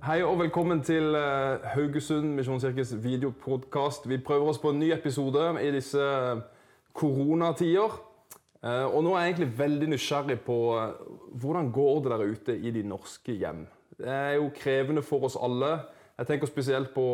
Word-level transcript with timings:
Hei 0.00 0.22
og 0.24 0.38
velkommen 0.40 0.78
til 0.80 1.12
eh, 1.12 1.64
Haugesund 1.74 2.30
Misjonskirkes 2.32 2.94
videopodkast. 3.04 4.06
Vi 4.08 4.16
prøver 4.24 4.48
oss 4.48 4.58
på 4.62 4.70
en 4.72 4.78
ny 4.80 4.86
episode 4.94 5.42
i 5.60 5.68
disse 5.74 6.00
eh, 6.00 6.40
koronatider. 6.96 7.98
Eh, 8.64 8.86
Og 8.88 9.04
nå 9.04 9.12
er 9.12 9.26
jeg 9.26 9.34
egentlig 9.34 9.58
veldig 9.58 9.88
nysgjerrig 9.92 10.38
på 10.46 10.56
hvordan 11.42 11.68
går 11.76 12.00
det 12.06 12.12
der 12.14 12.24
ute 12.32 12.56
i 12.56 12.72
de 12.72 12.84
norske 12.88 13.34
hjem. 13.42 13.66
Det 13.98 14.08
er 14.08 14.38
jo 14.38 14.48
krevende 14.56 15.04
for 15.04 15.28
oss 15.28 15.36
alle. 15.36 15.74
Jeg 16.16 16.30
tenker 16.30 16.48
spesielt 16.48 16.94
på, 16.96 17.04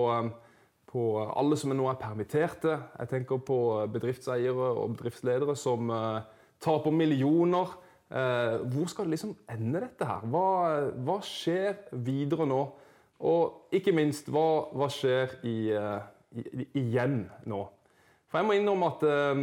på 0.87 1.09
alle 1.27 1.59
som 1.59 1.75
nå 1.75 1.91
er 1.91 1.99
permitterte. 1.99 2.79
Jeg 3.01 3.11
tenker 3.11 3.43
på 3.43 3.59
bedriftseiere 3.99 4.71
og 4.79 4.95
bedriftsledere 4.95 5.59
som 5.59 5.91
taper 6.63 6.95
millioner. 6.95 7.75
Eh, 8.07 8.57
hvor 8.71 8.87
skal 8.87 9.05
det 9.05 9.17
liksom 9.17 9.35
ende 9.51 9.81
dette 9.83 10.07
her? 10.07 10.27
Hva, 10.31 10.45
hva 11.07 11.17
skjer 11.27 11.89
videre 12.07 12.47
nå? 12.47 12.61
Og 13.27 13.73
ikke 13.75 13.95
minst, 13.97 14.29
hva, 14.31 14.69
hva 14.77 14.87
skjer 14.93 15.39
i, 15.49 15.57
eh, 15.75 16.07
i, 16.37 16.69
igjen 16.83 17.25
nå? 17.49 17.65
For 18.29 18.39
jeg 18.39 18.47
må 18.47 18.55
innrømme 18.55 18.93
at, 18.93 19.03
eh, 19.11 19.43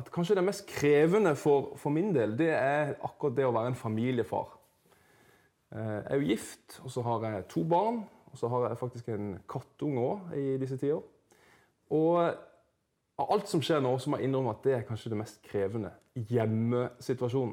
at 0.00 0.10
kanskje 0.14 0.38
det 0.38 0.46
mest 0.46 0.64
krevende 0.70 1.34
for, 1.36 1.74
for 1.76 1.92
min 1.92 2.14
del, 2.16 2.36
det 2.38 2.52
er 2.54 2.94
akkurat 3.04 3.36
det 3.36 3.48
å 3.48 3.54
være 3.54 3.74
en 3.74 3.78
familiefar. 3.82 4.54
Eh, 5.74 5.98
Jeg 5.98 6.08
er 6.08 6.20
jo 6.20 6.30
gift, 6.32 6.80
og 6.84 6.90
så 6.94 7.04
har 7.04 7.28
jeg 7.28 7.48
to 7.52 7.64
barn. 7.68 8.04
Og 8.32 8.38
så 8.38 8.48
har 8.48 8.68
jeg 8.68 8.78
faktisk 8.80 9.08
en 9.12 9.34
kattunge 9.48 10.00
òg 10.00 10.36
i 10.40 10.56
disse 10.56 10.78
tider. 10.80 11.02
Og 11.92 12.16
av 13.20 13.32
alt 13.34 13.50
som 13.50 13.60
skjer 13.60 13.82
nå, 13.84 13.90
så 14.00 14.08
må 14.08 14.16
jeg 14.16 14.30
innrømme 14.30 14.54
at 14.54 14.62
det 14.64 14.72
er 14.72 14.86
kanskje 14.88 15.12
det 15.12 15.18
mest 15.20 15.42
krevende. 15.44 15.90
Hjemmesituasjonen. 16.30 17.52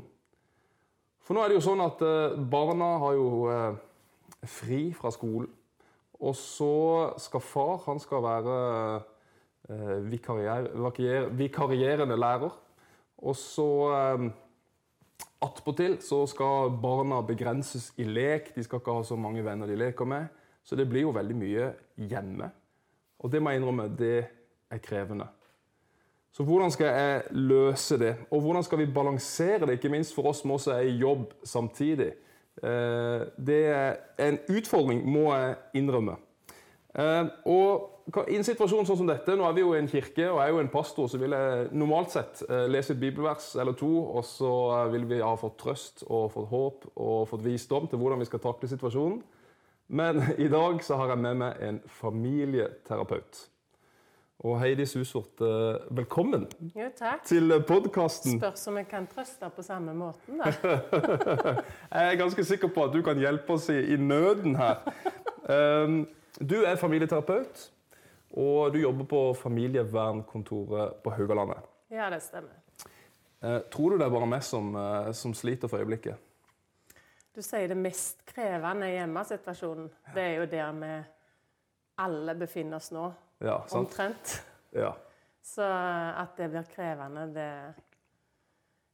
For 1.25 1.35
nå 1.35 1.43
er 1.43 1.51
det 1.51 1.59
jo 1.59 1.65
sånn 1.67 1.83
at 1.83 2.01
eh, 2.05 2.37
barna 2.51 2.89
har 3.03 3.15
jo 3.17 3.29
eh, 3.51 3.79
fri 4.49 4.81
fra 4.97 5.11
skolen. 5.13 5.49
Og 6.19 6.35
så 6.35 6.73
skal 7.21 7.43
far 7.45 7.77
han 7.85 8.01
skal 8.03 8.23
være 8.25 8.55
eh, 9.69 9.97
vikarier, 10.09 10.71
vikarier, 10.73 11.29
vikarierende 11.39 12.17
lærer. 12.19 12.55
Og 13.19 13.35
så 13.35 13.67
attpåtil 15.43 15.97
så 16.03 16.21
skal 16.31 16.71
barna 16.79 17.19
begrenses 17.27 17.89
i 17.99 18.07
lek. 18.07 18.53
De 18.55 18.63
skal 18.63 18.79
ikke 18.79 18.95
ha 18.95 19.03
så 19.07 19.17
mange 19.19 19.43
venner 19.43 19.67
de 19.67 19.75
leker 19.79 20.07
med. 20.07 20.27
Så 20.63 20.75
det 20.79 20.87
blir 20.87 21.07
jo 21.07 21.15
veldig 21.15 21.35
mye 21.35 21.71
hjemme. 22.09 22.47
Og 23.19 23.31
det 23.31 23.41
må 23.43 23.51
jeg 23.51 23.59
innrømme, 23.59 23.89
det 23.99 24.17
er 24.71 24.81
krevende. 24.83 25.27
Så 26.31 26.43
hvordan 26.45 26.71
skal 26.71 26.85
jeg 26.87 27.21
løse 27.31 27.97
det? 27.99 28.15
Og 28.31 28.41
hvordan 28.41 28.63
skal 28.63 28.77
vi 28.77 28.91
balansere 28.93 29.65
det, 29.65 29.79
ikke 29.79 29.89
minst 29.89 30.15
for 30.15 30.29
oss 30.29 30.43
som 30.43 30.51
også 30.51 30.75
er 30.77 30.87
i 30.87 30.97
jobb 31.01 31.31
samtidig? 31.43 32.13
Eh, 32.63 33.21
Det 33.37 33.65
er 33.65 33.95
en 34.19 34.39
utfordring, 34.49 35.05
må 35.05 35.33
jeg 35.35 35.55
innrømme. 35.73 36.15
Eh, 36.95 37.25
Og 37.45 37.95
i 38.27 38.37
en 38.39 38.43
situasjon 38.43 38.87
sånn 38.87 38.97
som 38.97 39.09
dette, 39.09 39.35
nå 39.37 39.45
er 39.45 39.53
vi 39.53 39.61
jo 39.61 39.73
i 39.75 39.79
en 39.79 39.89
kirke, 39.89 40.25
og 40.31 40.39
jeg 40.39 40.47
er 40.47 40.53
jo 40.55 40.61
en 40.63 40.71
pastor, 40.73 41.07
så 41.07 41.19
vil 41.21 41.35
jeg 41.35 41.67
normalt 41.77 42.13
sett 42.15 42.41
eh, 42.49 42.65
lese 42.71 42.95
et 42.95 43.01
bibelvers 43.01 43.51
eller 43.55 43.75
to, 43.77 43.89
og 44.17 44.25
så 44.25 44.53
vil 44.93 45.05
vi 45.09 45.19
ha 45.21 45.35
fått 45.37 45.59
trøst 45.61 46.03
og 46.07 46.31
fått 46.33 46.49
håp 46.49 46.87
og 46.95 47.27
fått 47.29 47.45
visdom 47.45 47.87
til 47.89 48.01
hvordan 48.01 48.19
vi 48.19 48.25
skal 48.25 48.41
takle 48.43 48.69
situasjonen. 48.71 49.21
Men 49.89 50.23
i 50.45 50.49
dag 50.49 50.81
så 50.85 50.97
har 50.97 51.13
jeg 51.13 51.21
med 51.21 51.41
meg 51.43 51.61
en 51.67 51.79
familieterapeut. 52.01 53.45
Og 54.39 54.55
Heidi 54.61 54.85
Susvort, 54.87 55.41
eh, 55.43 55.81
velkommen 55.91 56.45
Jo, 56.75 56.85
til 57.27 57.51
podkasten. 57.67 58.37
Spørs 58.39 58.67
om 58.71 58.77
jeg 58.79 58.87
kan 58.87 59.07
trøste 59.11 59.49
på 59.51 59.65
samme 59.67 59.91
måten, 59.93 60.39
da. 60.39 60.53
Jeg 61.91 62.13
er 62.13 62.15
ganske 62.21 62.45
sikker 62.47 62.71
på 62.71 62.85
at 62.87 62.95
du 62.95 63.01
kan 63.03 63.19
hjelpe 63.19 63.57
oss 63.57 63.67
i, 63.69 63.97
nøden 63.99 64.55
her. 64.55 64.79
Um, 65.49 66.07
Du 66.39 66.55
er 66.63 66.79
familieterapeut, 66.79 67.65
og 68.31 68.71
du 68.73 68.79
jobber 68.79 69.03
på 69.11 69.33
familievernkontoret 69.35 71.01
på 71.03 71.11
Haugalandet. 71.17 71.65
Ja, 71.91 72.07
det 72.09 72.21
stemmer. 72.23 72.55
Eh, 73.43 73.59
Tror 73.71 73.89
du 73.89 73.97
det 73.97 74.05
er 74.07 74.13
bare 74.13 74.27
meg 74.37 74.43
som, 74.43 74.75
eh, 74.75 75.11
som 75.11 75.33
sliter 75.33 75.67
for 75.67 75.83
øyeblikket? 75.83 76.15
Du 77.35 77.41
sier 77.41 77.67
det 77.67 77.77
mest 77.77 78.23
krevende 78.25 78.87
i 78.87 78.95
hjemmesituasjonen. 79.01 79.89
Det 80.15 80.23
er 80.23 80.35
jo 80.39 80.45
der 80.45 80.71
vi 80.79 80.93
alle 81.97 82.35
befinner 82.35 82.79
oss 82.79 82.91
nå. 82.91 83.11
Ja, 83.41 83.61
sant? 83.67 83.87
Omtrent. 83.87 84.33
Ja. 84.75 84.93
Så 85.41 85.63
at 85.63 86.35
det 86.37 86.49
blir 86.51 86.67
krevende, 86.69 87.27
det 87.33 87.51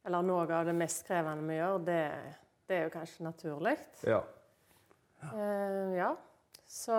Eller 0.06 0.22
noe 0.22 0.46
av 0.54 0.64
det 0.68 0.74
mest 0.78 1.02
krevende 1.08 1.42
vi 1.48 1.56
gjør, 1.58 1.80
det, 1.84 2.02
det 2.68 2.76
er 2.76 2.84
jo 2.86 2.92
kanskje 2.94 3.24
naturlig. 3.26 3.76
ja. 4.06 4.22
Eh, 5.34 5.96
ja. 5.98 6.12
Så, 6.66 6.94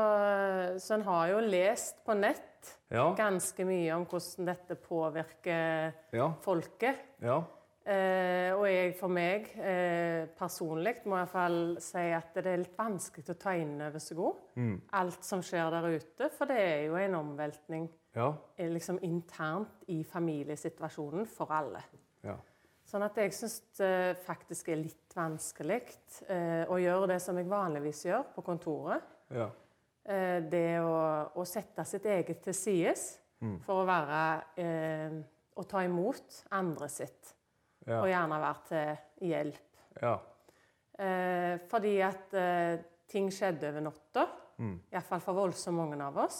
så 0.79 0.93
en 0.95 1.03
har 1.03 1.27
jo 1.33 1.39
lest 1.43 2.03
på 2.05 2.13
nett 2.15 2.43
Ja. 2.91 3.13
ganske 3.15 3.65
mye 3.67 3.95
om 3.95 4.05
hvordan 4.07 4.45
dette 4.47 4.75
påvirker 4.75 5.93
Ja. 6.15 6.29
folket. 6.41 6.95
ja. 7.21 7.41
Eh, 7.87 8.51
og 8.51 8.65
jeg 8.67 8.95
for 8.99 9.07
meg 9.15 9.45
eh, 9.63 10.25
personlig 10.35 10.97
må 11.07 11.15
i 11.15 11.21
hvert 11.21 11.31
fall 11.31 11.59
si 11.79 12.01
at 12.11 12.33
det 12.35 12.49
er 12.51 12.59
litt 12.65 12.73
vanskelig 12.75 13.29
å 13.31 13.37
ta 13.39 13.53
inn 13.55 13.77
over 13.85 14.01
seg 14.03 14.19
òg. 14.19 14.41
Mm. 14.59 14.73
Alt 14.99 15.23
som 15.23 15.39
skjer 15.45 15.69
der 15.71 15.87
ute. 15.95 16.27
For 16.35 16.49
det 16.51 16.57
er 16.59 16.81
jo 16.89 16.97
en 16.99 17.15
omveltning 17.21 17.87
Ja. 18.17 18.33
eh, 18.57 18.67
liksom 18.73 18.99
internt 19.07 19.85
i 19.87 20.01
familiesituasjonen 20.03 21.25
for 21.31 21.51
alle. 21.55 21.83
ja. 22.23 22.35
Sånn 22.87 23.03
at 23.03 23.17
jeg 23.19 23.33
syns 23.35 23.57
det 23.75 24.17
faktisk 24.23 24.69
er 24.71 24.77
litt 24.79 25.11
vanskelig 25.15 25.81
eh, 26.29 26.63
å 26.71 26.77
gjøre 26.79 27.07
det 27.11 27.17
som 27.21 27.35
jeg 27.35 27.49
vanligvis 27.51 28.05
gjør 28.05 28.23
på 28.35 28.43
kontoret. 28.47 29.01
ja. 29.31 29.49
Eh, 30.07 30.39
det 30.49 30.79
å, 30.79 31.31
å 31.35 31.43
sette 31.45 31.83
sitt 31.85 32.05
eget 32.05 32.41
til 32.43 32.53
sides 32.53 33.19
Mm. 33.39 33.59
for 33.61 33.83
å 33.83 33.85
være 33.85 34.21
eh, 34.57 35.11
Å 35.57 35.63
ta 35.69 35.83
imot 35.85 36.43
andre 36.51 36.87
sitt. 36.89 37.35
Ja. 37.87 38.01
Og 38.01 38.09
gjerne 38.11 38.41
være 38.43 38.65
til 38.67 39.29
hjelp. 39.29 39.85
ja. 40.01 40.17
Eh, 40.97 41.59
fordi 41.69 41.91
at 42.01 42.33
eh, 42.33 42.79
ting 43.07 43.29
skjedde 43.31 43.69
over 43.69 43.83
natta. 43.85 44.23
Mm. 44.57 44.79
Iallfall 44.89 45.21
for 45.21 45.37
voldsomt 45.37 45.77
mange 45.77 45.99
av 46.01 46.17
oss. 46.23 46.39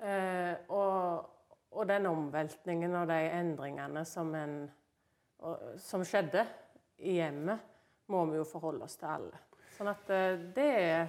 Eh, 0.00 0.54
og, 0.72 1.28
og 1.76 1.88
den 1.90 2.08
omveltningen 2.08 2.96
og 2.96 3.10
de 3.10 3.18
endringene 3.36 4.04
som, 4.08 4.32
en, 4.34 4.56
og, 5.44 5.76
som 5.84 6.04
skjedde 6.06 6.46
i 7.04 7.18
hjemmet, 7.18 7.60
må 8.08 8.24
vi 8.30 8.38
jo 8.40 8.48
forholde 8.48 8.88
oss 8.88 8.96
til 8.96 9.10
alle. 9.12 9.42
Sånn 9.76 9.92
at 9.92 10.14
eh, 10.16 10.40
det 10.56 10.68
er 10.80 11.08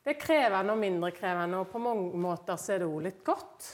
det 0.00 0.14
er 0.14 0.20
krevende 0.22 0.72
og 0.72 0.80
mindre 0.80 1.10
krevende, 1.12 1.58
og 1.60 1.68
på 1.68 1.80
mange 1.82 2.16
måter 2.16 2.56
så 2.56 2.72
er 2.72 2.80
det 2.80 2.88
òg 2.88 3.02
litt 3.04 3.18
godt, 3.24 3.66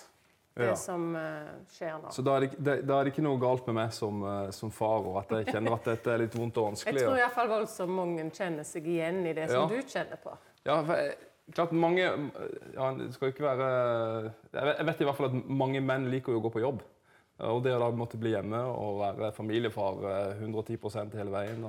det 0.57 0.67
Ja. 0.71 0.75
som 0.81 1.17
eh, 1.17 1.53
skjer 1.69 1.99
nå. 2.01 2.11
Så 2.11 2.23
da 2.25 2.37
er, 2.37 2.47
det, 2.47 2.57
det, 2.59 2.77
da 2.89 2.99
er 3.01 3.05
det 3.05 3.13
ikke 3.13 3.25
noe 3.27 3.41
galt 3.41 3.67
med 3.69 3.77
meg 3.77 3.93
som, 3.93 4.23
eh, 4.25 4.51
som 4.57 4.73
far, 4.73 5.05
og 5.05 5.19
at 5.21 5.35
jeg 5.37 5.53
kjenner 5.53 5.77
at 5.77 5.89
dette 5.91 6.13
er 6.15 6.23
litt 6.25 6.37
vondt 6.39 6.57
og 6.63 6.71
vanskelig? 6.71 7.03
Jeg 7.03 7.09
tror 7.11 7.21
iallfall 7.21 7.51
voldsomt 7.53 7.97
mange 7.99 8.27
kjenner 8.33 8.65
seg 8.65 8.89
igjen 8.89 9.23
i 9.27 9.35
det 9.37 9.51
som 9.53 9.69
du 9.69 9.77
kjenner 9.83 10.21
på. 10.23 10.33
Ja, 10.65 10.81
for 10.81 10.97
jeg, 10.97 11.17
klart 11.55 11.73
mange 11.79 12.03
ja, 12.03 12.89
Det 12.99 13.13
skal 13.15 13.31
ikke 13.31 13.45
være 13.47 13.67
Jeg 14.51 14.87
vet, 14.89 15.01
i 15.01 15.07
hvert 15.07 15.19
fall 15.21 15.29
at 15.29 15.37
mange 15.47 15.81
menn 15.85 16.09
liker 16.11 16.35
jo 16.35 16.41
å 16.41 16.47
gå 16.49 16.55
på 16.57 16.65
jobb. 16.65 16.83
Og 17.47 17.61
det 17.63 17.75
å 17.77 17.83
da 17.83 17.91
måtte 17.93 18.17
bli 18.19 18.33
hjemme 18.33 18.63
og 18.73 19.03
være 19.03 19.31
familiefar 19.37 20.01
eh, 20.09 20.41
110 20.41 21.13
hele 21.21 21.35
veien 21.35 21.67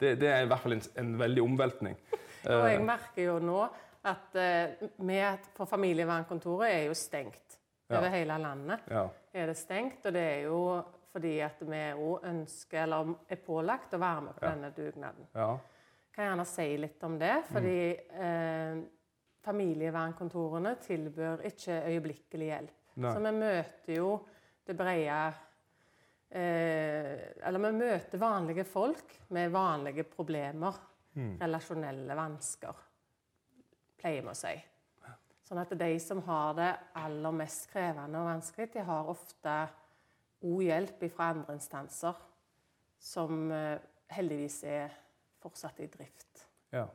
det, 0.00 0.16
det 0.20 0.28
er 0.28 0.42
i 0.44 0.48
hvert 0.50 0.60
fall 0.64 0.74
en, 0.76 0.82
en 1.00 1.12
veldig 1.22 1.44
omveltning. 1.46 1.94
Og 2.46 2.66
jeg 2.68 2.80
Eh, 2.80 2.84
merker 2.84 3.22
jo 3.22 3.38
nå 3.42 3.62
at 4.06 4.36
eh, 4.38 4.82
vi 5.02 5.20
på 5.56 5.66
familievernkontoret 5.66 6.68
er 6.68 6.82
jo 6.90 6.94
stengt. 6.98 7.45
Ja. 7.86 8.00
Over 8.00 8.10
hele 8.10 8.36
landet 8.42 8.88
ja, 8.90 9.04
er 9.32 9.46
det 9.46 9.56
stengt. 9.60 10.06
Og 10.06 10.14
det 10.16 10.22
er 10.26 10.40
jo 10.48 10.60
fordi 11.16 11.38
at 11.40 11.60
vi 11.62 11.82
òg 11.94 12.26
ønsker, 12.28 12.82
eller 12.82 13.14
er 13.30 13.38
pålagt, 13.40 13.94
å 13.94 14.00
være 14.02 14.24
med 14.26 14.36
på 14.36 14.44
denne 14.44 14.70
dugnaden. 14.76 15.28
ja, 15.32 15.52
Kan 16.12 16.24
jeg 16.24 16.30
gjerne 16.32 16.46
si 16.50 16.66
litt 16.82 17.06
om 17.06 17.14
det. 17.20 17.34
Fordi 17.48 17.78
eh, 17.94 18.80
familievernkontorene 19.46 20.74
tilbyr 20.82 21.44
ikke 21.48 21.78
øyeblikkelig 21.92 22.50
hjelp. 22.50 22.76
Nei. 22.96 23.12
Så 23.12 23.22
vi 23.22 23.32
møter 23.36 23.92
jo 23.98 24.10
det 24.66 24.74
brede 24.76 25.18
eh, 26.30 27.10
Eller 27.46 27.62
vi 27.64 27.72
møter 27.76 28.18
vanlige 28.20 28.64
folk 28.68 29.18
med 29.36 29.52
vanlige 29.54 30.04
problemer. 30.10 30.82
Relasjonelle 31.40 32.12
vansker, 32.12 32.80
pleier 33.96 34.20
vi 34.20 34.28
å 34.28 34.34
si. 34.36 34.50
Sånn 35.46 35.60
at 35.62 35.70
de 35.78 35.90
som 36.02 36.22
har 36.26 36.54
det 36.58 36.70
aller 36.98 37.34
mest 37.38 37.68
krevende 37.70 38.18
og 38.18 38.26
vanskelig, 38.32 38.72
de 38.74 38.82
har 38.88 39.10
ofte 39.12 39.56
god 40.42 40.62
hjelp 40.66 41.04
fra 41.14 41.30
andre 41.34 41.54
instanser 41.54 42.18
som 42.98 43.50
eh, 43.54 43.78
heldigvis 44.10 44.60
er 44.66 44.94
fortsatt 45.42 45.80
i 45.84 45.90
drift. 45.92 46.46
ja. 46.74 46.86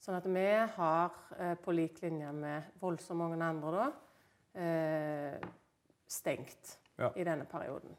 Sånn 0.00 0.16
at 0.16 0.24
vi 0.32 0.44
har, 0.74 1.16
eh, 1.36 1.54
på 1.60 1.74
lik 1.76 1.98
linje 2.00 2.30
med 2.32 2.70
voldsomt 2.80 3.20
mange 3.20 3.44
andre, 3.44 3.70
da, 3.84 4.60
eh, 4.60 5.48
stengt 6.08 6.78
Ja. 6.98 7.12
i 7.14 7.24
denne 7.24 7.44
perioden. 7.44 7.96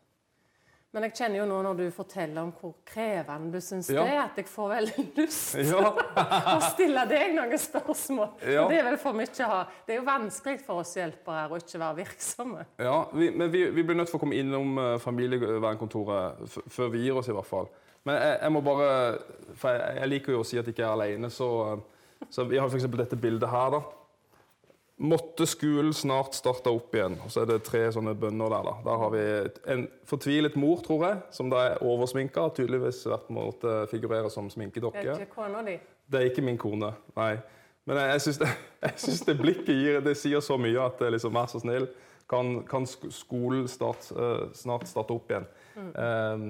Men 0.92 1.06
jeg 1.08 1.14
kjenner 1.16 1.40
jo 1.40 1.44
nå 1.48 1.58
når 1.64 1.78
du 1.80 1.84
forteller 1.96 2.42
om 2.44 2.50
hvor 2.60 2.74
krevende 2.84 3.54
du 3.56 3.64
syns 3.64 3.88
Ja. 3.94 4.02
det 4.04 4.12
er, 4.12 4.22
at 4.26 4.40
jeg 4.42 4.48
får 4.52 4.72
veldig 4.74 5.06
lyst 5.22 5.54
Ja. 5.70 5.84
å 5.88 6.58
stille 6.74 7.06
deg 7.08 7.32
noen 7.38 7.56
spørsmål. 7.64 8.34
Ja. 8.44 8.66
Det 8.68 8.80
er 8.82 8.84
vel 8.90 8.98
for 9.00 9.16
mye 9.16 9.32
å 9.32 9.48
ha. 9.54 9.62
Det 9.88 9.96
er 9.96 10.02
jo 10.02 10.08
vanskelig 10.10 10.60
for 10.66 10.82
oss 10.84 10.92
hjelpere 11.00 11.46
å 11.48 11.62
ikke 11.62 11.80
være 11.80 12.00
virksomme. 12.02 12.66
Ja, 12.84 12.98
vi, 13.16 13.30
men 13.32 13.54
vi, 13.56 13.64
vi 13.72 13.86
blir 13.88 13.96
nødt 14.02 14.12
til 14.12 14.20
å 14.20 14.24
komme 14.26 14.36
innom 14.36 14.76
uh, 14.82 14.98
familievernkontoret 15.00 16.60
før 16.76 16.92
vi 16.92 17.06
gir 17.06 17.16
oss, 17.22 17.32
i 17.32 17.36
hvert 17.40 17.48
fall. 17.48 17.72
Men 18.04 18.18
jeg, 18.18 18.38
jeg 18.42 18.52
må 18.56 18.62
bare 18.66 18.92
For 19.62 19.72
jeg, 19.78 19.98
jeg 20.02 20.10
liker 20.10 20.34
jo 20.36 20.40
å 20.44 20.48
si 20.52 20.58
at 20.60 20.66
jeg 20.68 20.74
ikke 20.76 20.88
er 20.90 20.96
alene, 20.98 21.30
så, 21.32 21.50
uh, 21.72 22.28
så 22.34 22.44
vi 22.52 22.60
har 22.60 22.68
f.eks. 22.68 22.90
dette 23.00 23.16
bildet 23.20 23.48
her, 23.52 23.78
da. 23.78 23.82
Måtte 25.02 25.48
skolen 25.50 25.94
snart 25.98 26.36
starte 26.38 26.70
opp 26.70 26.94
igjen? 26.94 27.16
Og 27.26 27.32
så 27.34 27.42
er 27.42 27.48
det 27.50 27.64
tre 27.66 27.88
sånne 27.94 28.14
bønner 28.22 28.52
der. 28.54 28.68
da. 28.68 28.74
Der 28.86 29.00
har 29.02 29.14
vi 29.16 29.24
en 29.74 29.88
fortvilet 30.06 30.58
mor, 30.62 30.84
tror 30.86 31.08
jeg, 31.08 31.18
som 31.34 31.50
da 31.50 31.64
er 31.72 31.82
oversminka. 31.82 32.44
Tydeligvis 32.54 33.00
vært 33.10 33.32
måtte 33.34 33.80
figurere 33.90 34.30
som 34.30 34.46
Det 34.46 34.54
sminkedokke. 34.54 35.02
er 35.02 35.26
ikke 35.26 35.40
kona 35.40 35.64
di. 35.66 35.80
Det 36.12 36.20
er 36.20 36.30
ikke 36.30 36.46
min 36.46 36.60
kone, 36.62 36.92
nei. 37.18 37.34
Men 37.90 37.98
jeg, 37.98 38.14
jeg 38.14 38.22
syns 38.28 38.40
det, 38.44 39.28
det 39.32 39.38
blikket 39.42 39.74
gir, 39.74 40.02
det 40.06 40.18
sier 40.20 40.44
så 40.46 40.60
mye 40.62 40.86
at 40.86 41.00
det 41.02 41.08
er 41.10 41.16
liksom, 41.18 41.34
vær 41.34 41.50
så 41.50 41.64
snill, 41.64 41.88
kan, 42.30 42.60
kan 42.70 42.86
skolen 42.86 43.66
start, 43.68 44.06
uh, 44.14 44.52
snart 44.54 44.86
starte 44.88 45.18
opp 45.18 45.32
igjen. 45.34 45.48
Eh, 45.82 46.46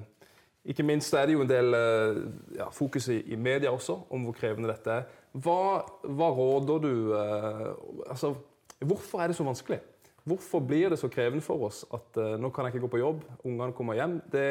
ikke 0.66 0.86
minst 0.86 1.13
er 1.18 1.25
det 1.25 1.34
jo 1.34 1.42
en 1.42 1.50
del 1.50 1.74
eh, 1.74 2.19
ja, 2.58 2.68
fokus 2.69 3.08
i, 3.10 3.22
i 3.34 3.36
media 3.40 3.72
også 3.74 3.96
om 4.13 4.28
hvor 4.28 4.38
krevende 4.38 4.69
dette 4.69 5.00
er. 5.00 5.08
Hva, 5.31 5.81
hva 6.04 6.28
råder 6.36 6.84
du 6.84 6.92
eh, 7.16 7.72
altså, 8.12 8.36
Hvorfor 8.81 9.22
er 9.22 9.30
det 9.30 9.38
så 9.38 9.46
vanskelig? 9.46 9.80
Hvorfor 10.25 10.62
blir 10.66 10.90
det 10.90 11.00
så 11.02 11.10
krevende 11.10 11.42
for 11.46 11.66
oss 11.69 11.84
at 11.94 12.18
eh, 12.22 12.38
nå 12.42 12.50
kan 12.54 12.66
jeg 12.66 12.75
ikke 12.75 12.86
gå 12.88 12.94
på 12.96 13.02
jobb, 13.02 13.25
ungene 13.46 13.74
kommer 13.78 13.98
hjem? 13.98 14.19
Det, 14.34 14.48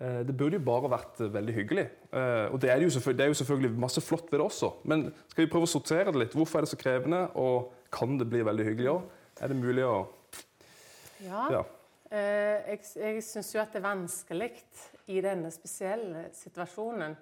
Eh, 0.00 0.20
Det 0.26 0.36
burde 0.36 0.58
jo 0.58 0.62
bare 0.64 0.90
vært 0.92 1.18
veldig 1.34 1.54
hyggelig. 1.54 1.86
Eh, 2.12 2.46
Og 2.52 2.60
det 2.62 2.70
er, 2.70 2.78
det, 2.78 2.86
jo 2.86 3.12
det 3.12 3.24
er 3.24 3.32
jo 3.32 3.34
selvfølgelig 3.40 3.78
masse 3.80 4.00
flott 4.00 4.30
ved 4.30 4.38
det 4.38 4.46
også. 4.46 4.72
Men 4.84 5.12
skal 5.28 5.44
vi 5.44 5.50
prøve 5.50 5.66
å 5.66 5.72
sortere 5.72 6.12
det 6.12 6.22
litt? 6.22 6.36
Hvorfor 6.38 6.58
er 6.58 6.66
det 6.66 6.70
så 6.70 6.78
krevende, 6.78 7.24
og 7.34 7.72
kan 7.92 8.18
det 8.18 8.28
bli 8.30 8.44
veldig 8.46 8.64
hyggelig 8.64 8.92
òg? 8.92 9.02
Er 9.40 9.48
det 9.48 9.56
mulig 9.56 9.84
å 9.84 10.06
Ja. 11.24 11.48
Ja. 11.50 11.62
Eh, 12.10 12.70
jeg 12.70 12.80
jeg 12.94 13.22
syns 13.22 13.54
jo 13.54 13.60
at 13.60 13.72
det 13.72 13.82
er 13.82 13.88
vanskelig 13.88 14.62
i 15.08 15.20
denne 15.24 15.50
spesielle 15.54 16.28
situasjonen 16.36 17.16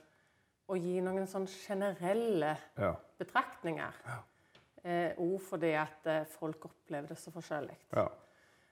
å 0.66 0.76
gi 0.78 0.98
noen 1.04 1.28
sånn 1.30 1.46
generelle 1.46 2.56
ja. 2.74 2.92
betraktninger. 3.18 4.00
Eh, 4.82 5.18
Òg 5.22 5.36
fordi 5.42 5.72
at 5.78 6.08
eh, 6.10 6.24
folk 6.30 6.66
opplever 6.70 7.14
det 7.14 7.20
så 7.20 7.34
forskjellig. 7.34 7.76
ja. 7.94 8.06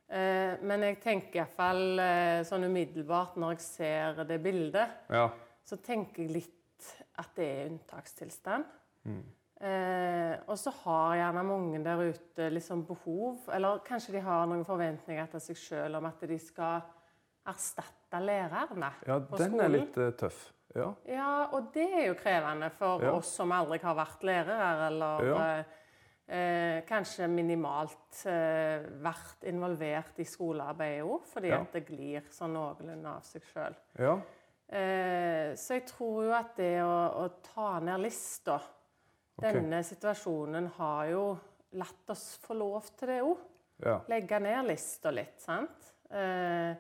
Eh, 0.04 0.60
men 0.60 0.82
jeg 0.84 0.98
tenker 1.00 1.40
iallfall 1.40 2.00
eh, 2.02 2.42
sånn 2.44 2.66
umiddelbart 2.68 3.38
når 3.40 3.54
jeg 3.54 3.64
ser 3.64 4.18
det 4.28 4.36
bildet, 4.44 4.98
ja. 5.08 5.30
så 5.64 5.78
tenker 5.80 6.26
jeg 6.26 6.34
litt 6.34 6.90
at 7.18 7.32
det 7.38 7.46
er 7.48 7.70
unntakstilstand. 7.70 8.68
Mm. 9.08 9.22
Eh, 9.64 10.34
og 10.50 10.58
så 10.60 10.74
har 10.82 11.14
gjerne 11.22 11.46
mange 11.48 11.80
der 11.86 12.02
ute 12.10 12.50
liksom 12.52 12.84
behov, 12.84 13.48
eller 13.54 13.80
kanskje 13.86 14.18
de 14.18 14.22
har 14.26 14.44
noen 14.50 14.66
forventninger 14.68 15.30
til 15.32 15.44
seg 15.46 15.60
sjøl 15.62 15.96
om 15.96 16.10
at 16.10 16.26
de 16.28 16.38
skal 16.42 16.84
erstatte 17.46 18.20
lærerne 18.24 18.92
ja 19.06 19.18
på 19.20 19.36
den 19.40 19.60
er 19.60 19.68
litt 19.68 19.96
uh, 19.98 20.10
tøff. 20.16 20.50
Ja. 20.74 20.88
Ja, 21.06 21.46
og 21.54 21.68
det 21.74 21.84
er 21.92 22.06
jo 22.08 22.14
krevende 22.18 22.70
for 22.74 23.02
Ja. 23.04 23.12
oss 23.14 23.28
som 23.36 23.52
aldri 23.52 23.78
har 23.82 23.94
vært 23.94 24.22
lærere, 24.26 24.86
eller 24.88 25.24
Ja. 25.28 25.36
eh, 25.58 25.64
eh, 26.34 26.82
kanskje 26.88 27.28
minimalt 27.30 28.24
eh, 28.26 28.82
vært 29.04 29.44
involvert 29.46 30.18
i 30.18 30.24
skolearbeidet 30.24 31.04
òg, 31.06 31.26
fordi 31.30 31.48
Ja. 31.52 31.60
at 31.60 31.72
det 31.72 31.86
glir 31.86 32.22
sånn 32.30 32.54
noenlunde 32.54 33.06
av 33.06 33.22
seg 33.22 33.42
sjøl. 33.52 33.74
ja. 33.98 34.16
Eh, 34.68 35.52
så 35.54 35.74
jeg 35.74 35.86
tror 35.86 36.24
jo 36.24 36.32
at 36.32 36.56
det 36.56 36.80
å, 36.82 37.24
å 37.24 37.28
ta 37.54 37.78
ned 37.80 38.00
lista 38.00 38.60
Denne 39.38 39.82
situasjonen 39.84 40.68
har 40.78 41.06
jo 41.10 41.38
latt 41.72 42.10
oss 42.10 42.38
få 42.38 42.54
lov 42.54 42.84
til 42.96 43.08
det 43.08 43.20
òg. 43.22 43.38
ja. 43.84 44.00
Legge 44.08 44.38
ned 44.40 44.66
lista 44.66 45.10
litt, 45.10 45.40
sant? 45.40 45.92
Eh, 46.10 46.74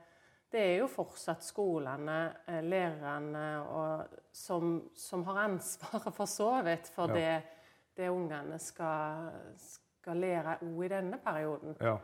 det 0.54 0.62
er 0.62 0.76
jo 0.78 0.86
fortsatt 0.86 1.42
skolene, 1.42 2.18
eh, 2.46 2.60
lærerne, 2.62 3.46
og, 3.66 4.18
som, 4.30 4.76
som 4.94 5.24
har 5.26 5.42
ansvaret 5.48 6.14
for 6.14 6.30
så 6.30 6.50
vidt 6.66 6.90
for 6.94 7.10
Ja. 7.10 7.14
det, 7.18 7.60
det 7.98 8.10
ungene 8.10 8.58
skal, 8.62 9.32
skal 9.58 10.16
lære 10.22 10.58
òg 10.62 10.84
i 10.86 10.92
denne 10.94 11.18
perioden. 11.22 11.76
ja. 11.80 11.96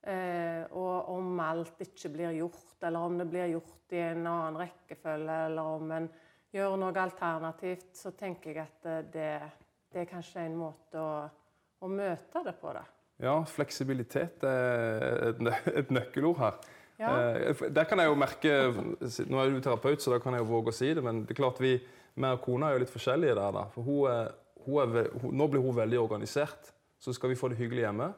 Eh, 0.00 0.64
og 0.72 1.10
om 1.12 1.40
alt 1.44 1.82
ikke 1.84 2.08
blir 2.08 2.30
gjort, 2.32 2.78
eller 2.88 3.04
om 3.04 3.18
det 3.20 3.26
blir 3.28 3.50
gjort 3.52 3.92
i 3.92 3.98
en 4.00 4.22
annen 4.26 4.56
rekkefølge, 4.56 5.34
eller 5.50 5.74
om 5.76 5.90
en 5.92 6.06
gjør 6.56 6.76
noe 6.80 7.02
alternativt, 7.02 7.90
så 7.98 8.14
tenker 8.16 8.54
jeg 8.54 8.62
at 8.64 8.88
eh, 8.88 9.02
det, 9.12 9.28
det 9.92 10.00
er 10.00 10.08
kanskje 10.08 10.46
en 10.46 10.56
måte 10.56 10.96
å, 11.04 11.28
å 11.84 11.90
møte 11.92 12.44
det 12.48 12.56
på. 12.62 12.72
da. 12.72 12.86
Ja, 13.20 13.34
fleksibilitet 13.44 14.40
er 14.48 15.34
et 15.76 15.92
nøkkelord 15.92 16.40
her. 16.40 16.56
Ja. 17.00 17.14
Eh, 17.32 17.62
Der 17.72 17.86
kan 17.88 17.98
jeg 18.02 18.10
jo 18.10 18.16
merke 18.18 18.50
Nå 19.30 19.40
er 19.40 19.50
du 19.54 19.60
terapeut, 19.64 20.02
så 20.04 20.12
da 20.12 20.18
kan 20.20 20.36
jeg 20.36 20.44
jo 20.44 20.50
våge 20.50 20.72
å 20.72 20.76
si 20.76 20.90
det, 20.94 21.02
men 21.04 21.22
det 21.24 21.32
er 21.34 21.40
klart 21.42 21.60
vi, 21.62 21.78
meg 22.20 22.36
og 22.36 22.42
kona 22.44 22.68
er 22.68 22.76
jo 22.76 22.82
litt 22.84 22.92
forskjellige 22.92 23.38
der. 23.38 23.54
da. 23.56 23.62
For 23.72 23.86
hun 23.86 24.10
er, 24.10 24.34
hun 24.66 24.82
er, 24.84 25.08
hun, 25.22 25.32
Nå 25.40 25.46
blir 25.48 25.64
hun 25.64 25.76
veldig 25.78 26.00
organisert. 26.02 26.74
Så 27.00 27.14
skal 27.16 27.32
vi 27.32 27.38
få 27.40 27.48
det 27.48 27.56
hyggelig 27.56 27.86
hjemme, 27.86 28.10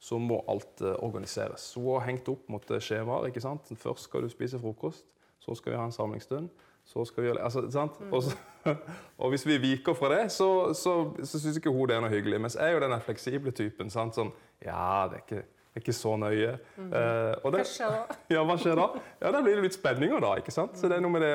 så 0.00 0.16
må 0.16 0.38
alt 0.48 0.80
eh, 0.80 0.96
organiseres. 1.04 1.66
Hun 1.76 1.90
har 1.98 2.06
hengt 2.08 2.28
opp 2.32 2.48
mot 2.48 2.70
eh, 2.72 2.80
skjemaer. 2.80 3.28
ikke 3.28 3.42
sant? 3.44 3.68
Først 3.76 4.08
skal 4.08 4.24
du 4.24 4.30
spise 4.32 4.58
frokost, 4.62 5.04
så 5.44 5.54
skal 5.58 5.74
vi 5.74 5.78
ha 5.78 5.84
en 5.84 5.92
samlingsstund. 5.92 6.48
Så 6.88 7.04
skal 7.04 7.22
vi 7.22 7.28
gjøre, 7.28 7.42
altså, 7.44 7.66
sant? 7.70 7.98
Og, 8.08 8.22
så, 8.24 8.32
og 9.20 9.28
hvis 9.34 9.44
vi 9.46 9.58
viker 9.60 9.92
fra 9.94 10.08
det, 10.14 10.22
så, 10.32 10.72
så, 10.74 10.94
så 11.20 11.38
syns 11.42 11.60
ikke 11.60 11.70
hun 11.74 11.84
det 11.90 11.98
er 11.98 12.00
noe 12.06 12.14
hyggelig. 12.14 12.40
Mens 12.40 12.56
jeg 12.56 12.64
er 12.70 12.78
jo 12.78 12.80
den 12.86 12.96
fleksible 13.04 13.52
typen. 13.52 13.92
sant? 13.92 14.16
Sånn, 14.16 14.32
ja, 14.64 15.04
det 15.12 15.20
er 15.20 15.26
ikke, 15.26 15.42
er 15.76 15.80
ikke 15.84 15.94
så 15.94 16.16
nøye. 16.18 16.52
Eh, 16.78 17.34
og 17.44 17.52
det, 17.54 17.60
Hva 17.62 17.66
skjer 17.70 17.90
da? 17.96 18.16
ja, 18.34 18.44
hva 18.44 18.56
skjer 18.58 18.76
da? 18.80 18.86
Ja, 19.22 19.30
Da 19.32 19.40
blir 19.42 19.54
det 19.56 19.62
litt 19.68 19.76
spenninger, 19.78 20.20
da. 20.20 20.34
ikke 20.40 20.50
sant? 20.54 20.76
Så 20.76 20.88
det 20.88 20.96
er 20.98 21.04
noe 21.04 21.10
med 21.14 21.22
det 21.22 21.34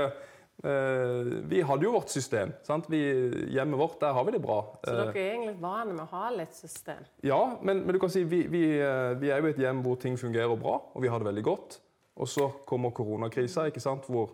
eh, 0.64 1.42
Vi 1.52 1.62
hadde 1.62 1.84
jo 1.88 1.92
vårt 1.96 2.10
system. 2.10 2.54
sant? 2.64 2.86
Vi, 2.92 3.00
hjemmet 3.56 3.80
vårt, 3.80 4.00
der 4.02 4.14
har 4.14 4.24
vi 4.28 4.32
det 4.36 4.42
bra. 4.44 4.60
Så 4.84 4.92
Eh, 4.92 5.00
dere 5.00 5.10
er 5.16 5.32
egentlig 5.36 5.62
vane 5.62 5.94
med 5.94 6.04
å 6.06 6.10
ha 6.12 6.30
litt 6.36 6.54
system? 6.56 7.04
ja, 7.24 7.58
men, 7.62 7.86
men 7.86 7.94
du 7.94 8.00
kan 8.00 8.10
si 8.10 8.24
vi, 8.24 8.44
vi, 8.48 8.64
eh, 8.80 9.14
vi 9.20 9.30
er 9.32 9.42
jo 9.42 9.48
et 9.54 9.58
hjem 9.60 9.84
hvor 9.84 9.96
ting 10.00 10.18
fungerer 10.18 10.56
bra, 10.60 10.82
og 10.94 11.02
vi 11.02 11.08
har 11.08 11.20
det 11.20 11.28
veldig 11.32 11.44
godt. 11.44 11.80
Og 12.18 12.28
så 12.28 12.50
kommer 12.66 12.92
koronakrisa, 12.96 13.68
ikke 13.68 13.82
sant? 13.84 14.06
hvor 14.08 14.30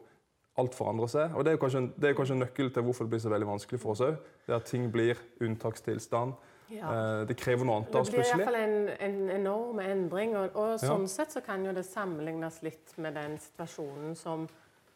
alt 0.60 0.76
forandrer 0.76 1.08
seg. 1.10 1.32
Og 1.36 1.44
Det 1.46 1.52
er 1.52 1.56
jo 1.58 1.62
kanskje, 1.66 1.78
en- 1.78 1.94
det 1.98 2.10
er 2.10 2.14
kanskje 2.14 2.34
en 2.36 2.40
nøkkel 2.44 2.74
til 2.74 2.84
hvorfor 2.84 3.06
det 3.06 3.10
blir 3.10 3.20
så 3.24 3.30
veldig 3.32 3.48
vanskelig 3.48 3.80
for 3.80 3.92
oss 3.92 4.02
òg. 4.02 4.18
Det 4.46 4.52
er 4.54 4.56
at 4.60 4.66
ting 4.66 4.92
blir 4.92 5.16
unntakstilstand. 5.42 6.34
Ja. 6.72 6.92
Eh, 7.22 7.26
det 7.28 7.36
krever 7.38 7.66
noe 7.68 7.76
annet 7.82 7.88
av 7.90 7.94
Det 7.94 8.02
oss 8.02 8.10
blir 8.10 8.22
plutselig. 8.24 8.46
iallfall 8.46 8.56
en, 8.56 8.90
en 9.00 9.30
enorm 9.36 9.80
endring. 9.84 10.36
Og, 10.38 10.56
og 10.56 10.72
Ja. 10.72 10.78
sånn 10.88 11.08
sett 11.12 11.32
så 11.36 11.42
kan 11.46 11.66
jo 11.66 11.74
det 11.74 11.86
sammenlignes 11.86 12.62
litt 12.64 12.94
med 12.98 13.14
den 13.20 13.38
situasjonen 13.38 14.16
som 14.16 14.48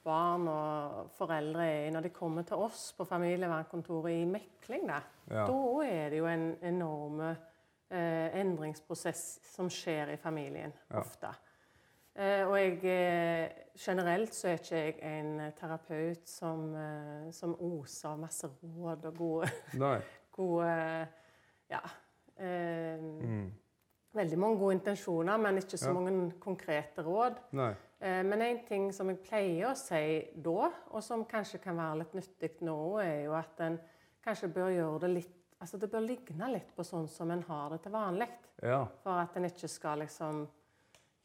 barn 0.06 0.48
og 0.48 1.10
foreldre 1.18 1.64
er 1.66 1.88
i 1.88 1.92
når 1.92 2.04
de 2.06 2.10
kommer 2.14 2.44
til 2.46 2.58
oss 2.62 2.92
på 2.98 3.06
familievernkontoret 3.10 4.12
i 4.22 4.26
mekling. 4.30 4.88
Da, 4.88 5.02
Ja. 5.32 5.46
da 5.48 5.82
er 5.84 6.10
det 6.10 6.18
jo 6.20 6.26
en 6.30 6.56
enorm 6.62 7.22
eh, 7.92 8.40
endringsprosess 8.40 9.40
som 9.56 9.68
skjer 9.70 10.14
i 10.14 10.18
familien 10.18 10.74
Ja. 10.92 11.00
ofte. 11.00 11.28
Eh, 12.18 12.46
og 12.48 12.56
jeg, 12.58 12.80
eh, 12.86 13.50
generelt 13.78 14.32
så 14.34 14.48
er 14.48 14.54
ikke 14.58 14.76
jeg 14.76 15.00
en 15.04 15.52
terapeut 15.60 16.28
som, 16.30 16.74
eh, 16.76 17.32
som 17.32 17.56
oser 17.60 18.10
av 18.10 18.20
masse 18.20 18.48
råd 18.64 19.06
og 19.06 19.18
gode 19.18 19.50
gode 20.32 21.08
Ja. 21.70 21.82
Eh, 22.38 22.98
Mm. 23.00 23.54
Veldig 24.16 24.38
mange 24.40 24.58
gode 24.60 24.74
intensjoner, 24.78 25.38
men 25.38 25.58
ikke 25.58 25.78
så 25.78 25.88
Ja. 25.88 25.94
mange 25.94 26.32
konkrete 26.40 27.04
råd. 27.04 27.36
Nei. 27.52 27.74
Eh, 28.00 28.24
men 28.24 28.42
en 28.42 28.60
ting 28.66 28.92
som 28.94 29.10
jeg 29.10 29.20
pleier 29.24 29.72
å 29.72 29.76
si 29.76 30.28
da, 30.42 30.72
og 30.92 31.04
som 31.04 31.26
kanskje 31.26 31.62
kan 31.62 31.76
være 31.76 31.98
litt 31.98 32.14
nyttig 32.14 32.62
nå, 32.62 32.98
er 33.04 33.26
jo 33.26 33.34
at 33.34 33.60
en 33.60 33.80
kanskje 34.26 34.54
bør 34.54 34.70
gjøre 34.72 35.00
det 35.02 35.10
litt 35.10 35.32
Altså 35.62 35.80
det 35.80 35.90
bør 35.90 36.04
ligne 36.06 36.52
litt 36.52 36.76
på 36.76 36.84
sånn 36.84 37.08
som 37.08 37.32
en 37.32 37.42
har 37.48 37.70
det 37.70 37.82
til 37.84 37.92
vanlig. 37.92 38.28
Ja. 38.62 38.86
For 39.04 39.22
at 39.22 39.38
en 39.38 39.46
ikke 39.46 39.70
skal 39.70 40.00
liksom 40.00 40.48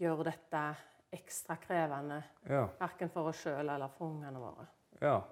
gjøre 0.00 0.24
dette 0.24 0.76
ekstra 1.12 1.56
krevende. 1.60 2.22
Ja. 2.48 2.68
Verken 2.80 3.10
for 3.10 3.28
oss 3.28 3.42
sjøl 3.42 3.68
eller 3.68 3.88
for 3.88 4.06
ungene 4.06 4.38
våre. 4.38 4.66
Ja. 5.02 5.22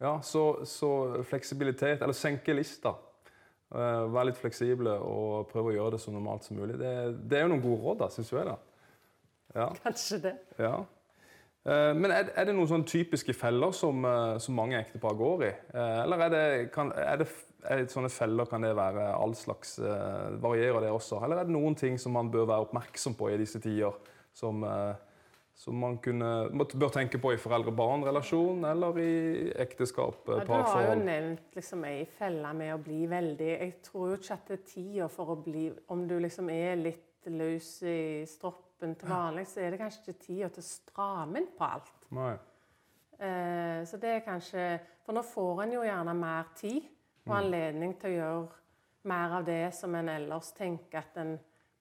ja 0.00 0.20
så, 0.20 0.64
så 0.64 1.24
fleksibilitet, 1.24 2.02
eller 2.02 2.14
senke 2.14 2.54
lista. 2.54 2.94
Eh, 3.72 4.02
være 4.12 4.28
litt 4.28 4.38
fleksible 4.38 4.92
og 5.02 5.48
prøve 5.50 5.72
å 5.72 5.74
gjøre 5.78 5.96
det 5.96 6.02
så 6.04 6.12
normalt 6.14 6.46
som 6.46 6.58
mulig. 6.58 6.76
Det, 6.78 6.90
det 7.26 7.38
er 7.38 7.46
jo 7.46 7.54
noen 7.54 7.64
gode 7.64 7.80
råd, 7.82 8.02
da, 8.04 8.10
syns 8.12 8.30
er 8.36 8.50
da. 8.52 8.58
Ja. 9.54 9.70
Kanskje 9.82 10.20
det. 10.28 10.34
ja. 10.62 10.76
Eh, 11.64 11.90
men 11.96 12.12
er, 12.12 12.30
er 12.36 12.46
det 12.46 12.54
noen 12.54 12.70
sånne 12.70 12.86
typiske 12.90 13.34
feller 13.34 13.74
som, 13.74 14.04
eh, 14.06 14.36
som 14.42 14.54
mange 14.58 14.78
ektepar 14.78 15.16
går 15.18 15.46
i? 15.48 15.50
Eller 15.74 16.26
er 16.26 16.34
det, 16.34 16.44
kan, 16.74 16.92
er 16.94 17.24
det 17.24 17.28
er 17.64 17.86
sånne 17.90 18.12
feller 18.12 18.46
kan 18.46 18.62
det 18.62 18.74
være 18.76 19.08
all 19.16 19.32
slags 19.38 19.78
Varierer 19.80 20.84
det 20.84 20.92
også? 20.92 21.22
Eller 21.24 21.40
er 21.40 21.48
det 21.48 21.56
noen 21.56 21.74
ting 21.80 21.96
som 21.98 22.14
man 22.14 22.30
bør 22.30 22.46
være 22.52 22.68
oppmerksom 22.68 23.16
på 23.18 23.32
i 23.32 23.40
disse 23.40 23.58
tider, 23.64 23.96
som, 24.36 24.62
som 25.54 25.76
man 25.78 25.98
kunne, 26.02 26.28
bør 26.50 26.90
tenke 26.90 27.20
på 27.22 27.30
i 27.34 27.38
foreldre-barn-relasjon 27.38 28.64
eller 28.66 28.98
i 28.98 29.12
ekteskap, 29.62 30.26
Ja, 30.28 30.40
du 30.42 30.52
har 30.52 30.88
jo 30.88 30.96
nevnt 30.98 31.54
liksom 31.54 31.84
ei 31.86 32.04
felle 32.18 32.50
med 32.58 32.74
å 32.74 32.80
bli 32.82 33.04
veldig 33.10 33.50
Jeg 33.52 33.76
tror 33.86 34.10
jo 34.10 34.16
ikke 34.18 34.34
at 34.34 34.50
det 34.50 34.56
er 34.58 34.64
tida 34.72 35.08
for 35.08 35.30
å 35.30 35.36
bli 35.44 35.68
Om 35.94 36.02
du 36.10 36.16
liksom 36.18 36.50
er 36.50 36.74
litt 36.80 37.30
løs 37.30 37.68
i 37.88 38.24
stroppen 38.28 38.96
til 38.98 39.08
vanlig, 39.08 39.46
så 39.48 39.62
er 39.62 39.72
det 39.72 39.78
kanskje 39.80 40.02
ikke 40.02 40.24
tida 40.26 40.50
til 40.52 40.60
å 40.60 40.66
stramme 40.66 41.40
inn 41.40 41.46
på 41.56 41.64
alt. 41.64 42.02
Nei. 42.12 42.34
Eh, 43.16 43.80
så 43.88 43.96
det 44.02 44.10
er 44.10 44.26
kanskje 44.26 44.66
For 45.06 45.16
nå 45.16 45.22
får 45.24 45.62
en 45.64 45.72
jo 45.78 45.86
gjerne 45.86 46.16
mer 46.18 46.50
tid 46.58 46.82
og 47.24 47.38
anledning 47.38 47.94
til 48.00 48.10
å 48.10 48.18
gjøre 48.18 48.62
mer 49.08 49.38
av 49.38 49.46
det 49.46 49.74
som 49.76 49.94
en 49.96 50.08
ellers 50.12 50.50
tenker 50.56 51.00
at 51.00 51.16
en 51.20 51.34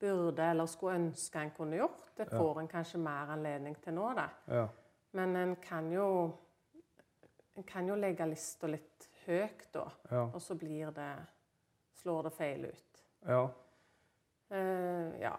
burde 0.03 0.45
eller 0.51 0.67
skulle 0.67 0.99
ønske 0.99 1.39
en 1.39 1.51
kunne 1.55 1.79
gjort. 1.79 2.11
Det 2.17 2.27
får 2.29 2.59
en 2.59 2.67
kanskje 2.67 2.99
mer 3.01 3.31
anledning 3.33 3.77
til 3.81 3.95
nå, 3.95 4.09
da. 4.17 4.27
Ja. 4.51 4.67
Men 5.15 5.35
en 5.39 5.55
kan 5.63 5.91
jo 5.91 6.07
En 7.53 7.63
kan 7.63 7.85
jo 7.85 7.93
legge 7.93 8.25
lista 8.25 8.65
litt 8.65 9.05
høyt, 9.27 9.67
da. 9.75 9.83
Ja. 10.09 10.23
Og 10.25 10.41
så 10.41 10.55
blir 10.57 10.89
det 10.91 11.11
Slår 12.01 12.23
det 12.23 12.31
feil 12.35 12.65
ut. 12.65 13.03
ja. 13.27 13.43
Uh, 14.53 15.13
ja. 15.21 15.33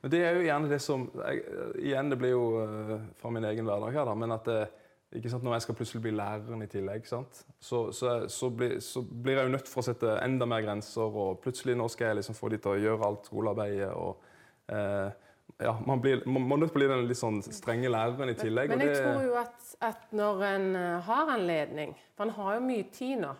Men 0.00 0.10
det 0.10 0.18
er 0.22 0.36
jo 0.36 0.42
gjerne 0.44 0.68
det 0.68 0.78
som 0.82 1.06
jeg, 1.14 1.40
Igjen, 1.80 2.10
det 2.10 2.18
blir 2.20 2.34
jo 2.34 2.42
uh, 2.60 3.06
fra 3.16 3.30
min 3.32 3.46
egen 3.48 3.64
hverdag 3.66 3.94
her, 3.96 4.04
da, 4.04 4.14
men 4.14 4.34
at 4.34 4.44
det, 4.46 4.58
ikke 5.14 5.30
sant, 5.30 5.44
når 5.46 5.54
jeg 5.56 5.62
skal 5.66 5.76
plutselig 5.78 6.02
bli 6.02 6.10
læreren 6.18 6.62
i 6.64 6.66
tillegg, 6.70 7.06
sant? 7.06 7.44
Så, 7.62 7.92
så, 7.92 8.14
så, 8.28 8.48
blir, 8.50 8.78
så 8.82 9.02
blir 9.02 9.38
jeg 9.38 9.48
jo 9.48 9.52
nødt 9.54 9.68
for 9.70 9.82
å 9.82 9.86
sette 9.86 10.16
enda 10.24 10.46
mer 10.50 10.64
grenser, 10.66 11.06
og 11.24 11.38
plutselig 11.44 11.76
nå 11.78 11.86
skal 11.92 12.10
jeg 12.10 12.20
liksom 12.20 12.36
få 12.38 12.50
de 12.54 12.58
til 12.64 12.74
å 12.74 12.80
gjøre 12.82 13.08
alt 13.08 13.28
skolearbeidet. 13.30 13.90
og 13.94 14.74
eh, 14.74 15.10
ja, 15.62 15.74
Man 15.86 16.00
blir 16.02 16.24
man 16.26 16.42
må 16.48 16.56
nødt 16.58 16.72
til 16.72 16.80
å 16.80 16.82
bli 16.82 16.88
den 16.90 17.06
litt 17.10 17.20
sånn 17.20 17.42
strenge 17.46 17.90
læreren 17.92 18.32
i 18.32 18.36
tillegg. 18.38 18.72
Men 18.72 18.82
men 18.82 18.88
jeg 18.88 18.96
det, 18.96 19.02
tror 19.04 19.26
jo 19.28 19.36
at, 19.40 19.74
at 19.90 20.14
når 20.16 20.44
en 20.50 20.68
eh, 20.76 21.00
har 21.10 21.34
anledning 21.36 21.94
For 22.16 22.26
en 22.26 22.34
har 22.38 22.54
jo 22.58 22.64
mye 22.66 22.88
tid 22.94 23.20
nå. 23.22 23.34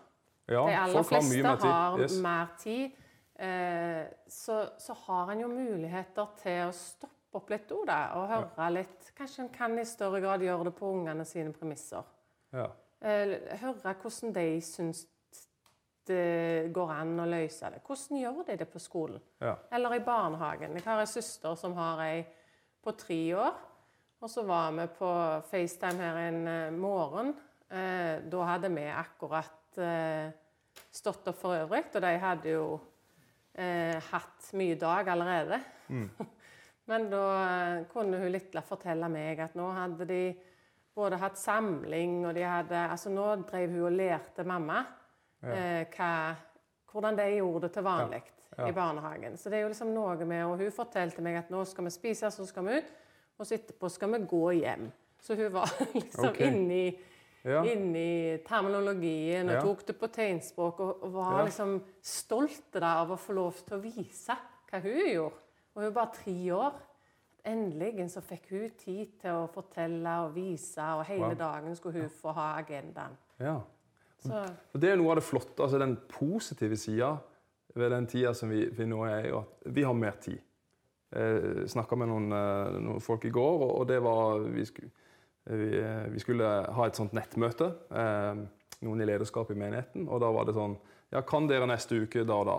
ja, 0.48 0.62
De 0.68 0.76
aller 0.84 0.92
folk 0.94 1.10
har 1.10 1.22
fleste 1.22 1.42
mer 1.42 1.56
tid. 1.56 1.70
har 1.70 1.98
Yes. 2.04 2.20
mer 2.22 2.54
tid. 2.62 3.00
Eh, 3.34 4.04
så, 4.30 4.60
så 4.78 4.94
har 5.08 5.32
en 5.32 5.40
jo 5.42 5.48
muligheter 5.50 6.26
til 6.42 6.68
å 6.68 6.72
stoppe 6.76 7.12
opp 7.38 7.50
litt 7.52 7.72
òg, 7.74 7.90
og 7.90 8.28
høre 8.30 8.70
litt. 8.74 9.10
Kanskje 9.16 9.44
en 9.44 9.52
kan 9.54 9.74
i 9.78 9.86
større 9.88 10.20
grad 10.22 10.44
gjøre 10.44 10.68
det 10.68 10.74
på 10.78 10.90
ungene 10.94 11.26
sine 11.28 11.52
premisser. 11.54 12.06
Ja. 12.54 12.68
Eh, 13.04 13.34
høre 13.60 13.94
hvordan 14.00 14.32
de 14.36 14.46
syns 14.64 15.04
det 16.08 16.70
går 16.76 16.90
an 16.92 17.14
å 17.22 17.28
løse 17.28 17.70
det. 17.72 17.80
Hvordan 17.84 18.20
gjør 18.20 18.42
de 18.48 18.58
det 18.60 18.68
på 18.68 18.82
skolen? 18.82 19.22
Ja. 19.40 19.54
Eller 19.72 19.96
i 19.96 20.02
barnehagen. 20.04 20.76
Jeg 20.76 20.84
har 20.84 21.00
ei 21.00 21.08
søster 21.08 21.56
som 21.56 21.76
har 21.78 22.02
ei 22.04 22.24
på 22.84 22.92
tre 23.00 23.20
år. 23.40 23.62
Og 24.20 24.30
så 24.32 24.44
var 24.48 24.72
vi 24.76 24.86
på 24.98 25.10
FaceTime 25.50 26.00
her 26.00 26.20
en 26.28 26.40
eh, 26.48 26.76
morgen. 26.76 27.34
Eh, 27.68 28.20
da 28.30 28.48
hadde 28.52 28.72
vi 28.72 28.88
akkurat 28.92 29.60
stått 30.94 31.26
opp 31.26 31.38
for 31.40 31.56
øvrig, 31.56 31.88
og 31.90 32.02
de 32.04 32.10
hadde 32.22 32.52
jo 32.52 32.66
hatt 33.58 34.52
mye 34.54 34.76
dag 34.78 35.08
allerede. 35.10 35.58
Men 36.86 37.06
da 37.10 37.22
eh, 37.78 37.84
kunne 37.92 38.18
hun 38.20 38.32
litt 38.34 38.52
fortelle 38.68 39.08
meg 39.08 39.40
at 39.40 39.54
nå 39.56 39.70
hadde 39.72 40.04
de 40.08 40.20
både 40.94 41.16
hatt 41.18 41.38
samling, 41.40 42.20
og 42.28 42.34
de 42.36 42.42
hadde 42.46 42.82
Altså 42.90 43.10
nå 43.10 43.24
drev 43.48 43.70
hun 43.72 43.86
og 43.88 43.96
lærte 43.96 44.44
mamma 44.46 44.82
eh, 45.42 45.86
hva, 45.96 46.10
hvordan 46.92 47.16
de 47.18 47.30
gjorde 47.38 47.66
det 47.68 47.72
til 47.78 47.82
vanlig 47.88 48.22
Ja. 48.56 48.68
i 48.68 48.72
barnehagen. 48.72 49.34
Så 49.36 49.50
det 49.50 49.58
er 49.58 49.62
jo 49.64 49.68
liksom 49.72 49.88
noe 49.94 50.14
med 50.24 50.44
Og 50.46 50.58
hun 50.60 50.70
fortalte 50.70 51.22
meg 51.22 51.40
at 51.40 51.48
nå 51.50 51.64
skal 51.66 51.84
vi 51.88 51.90
spise, 51.90 52.30
så 52.30 52.46
skal 52.46 52.64
vi 52.68 52.76
ut, 52.78 52.92
og 53.38 53.46
så 53.48 53.56
etterpå 53.56 53.88
skal 53.90 54.12
vi 54.12 54.20
gå 54.30 54.44
hjem. 54.60 54.92
Så 55.20 55.34
hun 55.40 55.50
var 55.52 55.72
liksom 55.94 56.28
okay. 56.28 56.52
inni 56.52 56.98
Ja. 57.44 57.60
inni 57.64 58.38
terminologien 58.46 59.48
og 59.50 59.54
Ja. 59.54 59.60
tok 59.60 59.82
det 59.86 59.98
på 60.00 60.06
tegnspråk 60.08 60.78
og, 60.80 61.02
og 61.02 61.12
var 61.12 61.38
Ja. 61.40 61.44
liksom 61.44 61.82
stolt 62.00 62.76
av 62.80 63.10
å 63.10 63.18
få 63.20 63.34
lov 63.34 63.52
til 63.66 63.76
å 63.76 63.82
vise 63.82 64.36
hva 64.70 64.80
hun 64.80 65.00
gjorde. 65.12 65.40
Hun 65.74 65.82
var 65.84 65.90
bare 65.90 66.14
tre 66.14 66.54
år. 66.54 66.74
Endelig 67.44 68.06
så 68.10 68.22
fikk 68.24 68.46
hun 68.50 68.70
tid 68.78 69.06
til 69.20 69.30
å 69.36 69.46
fortelle 69.52 70.12
og 70.24 70.34
vise, 70.34 70.80
og 70.80 71.04
hele 71.04 71.26
Wow. 71.26 71.34
dagen 71.34 71.76
skulle 71.76 72.00
hun 72.00 72.10
få 72.10 72.32
ha 72.32 72.58
agendaen. 72.58 73.16
ja. 73.40 73.60
Så 74.18 74.32
Og 74.74 74.80
Det 74.80 74.90
er 74.90 74.96
noe 74.96 75.10
av 75.10 75.16
det 75.16 75.24
flotte, 75.24 75.62
altså 75.62 75.78
den 75.78 75.98
positive 76.08 76.76
sida 76.76 77.16
ved 77.74 77.90
den 77.90 78.06
tida 78.06 78.32
som 78.34 78.48
vi, 78.48 78.64
vi 78.70 78.86
nå 78.86 79.02
er 79.04 79.26
i, 79.26 79.32
at 79.36 79.74
vi 79.74 79.82
har 79.82 79.92
mer 79.92 80.12
tid. 80.20 80.38
Jeg 81.12 81.68
snakka 81.68 81.96
med 81.96 82.08
noen, 82.08 82.32
eh, 82.32 82.80
noen 82.80 83.00
folk 83.00 83.24
i 83.24 83.30
går, 83.30 83.78
og, 83.78 83.86
det 83.88 84.02
var 84.02 84.38
vi 84.38 84.64
skulle, 84.64 84.90
vi, 85.46 85.78
eh, 85.78 86.08
vi 86.10 86.18
skulle 86.18 86.44
ha 86.72 86.86
et 86.86 86.96
sånt 86.96 87.12
nettmøte. 87.12 87.74
Eh, 87.90 88.46
noen 88.82 89.00
i 89.00 89.04
lederskapet 89.04 89.50
i 89.56 89.58
menigheten. 89.58 90.08
Og 90.08 90.20
da 90.20 90.30
var 90.32 90.44
det 90.44 90.54
sånn 90.54 90.76
Ja, 91.12 91.20
kan 91.20 91.46
dere 91.46 91.66
neste 91.66 91.94
uke 92.02 92.24
da 92.26 92.34
og 92.34 92.46
da? 92.46 92.56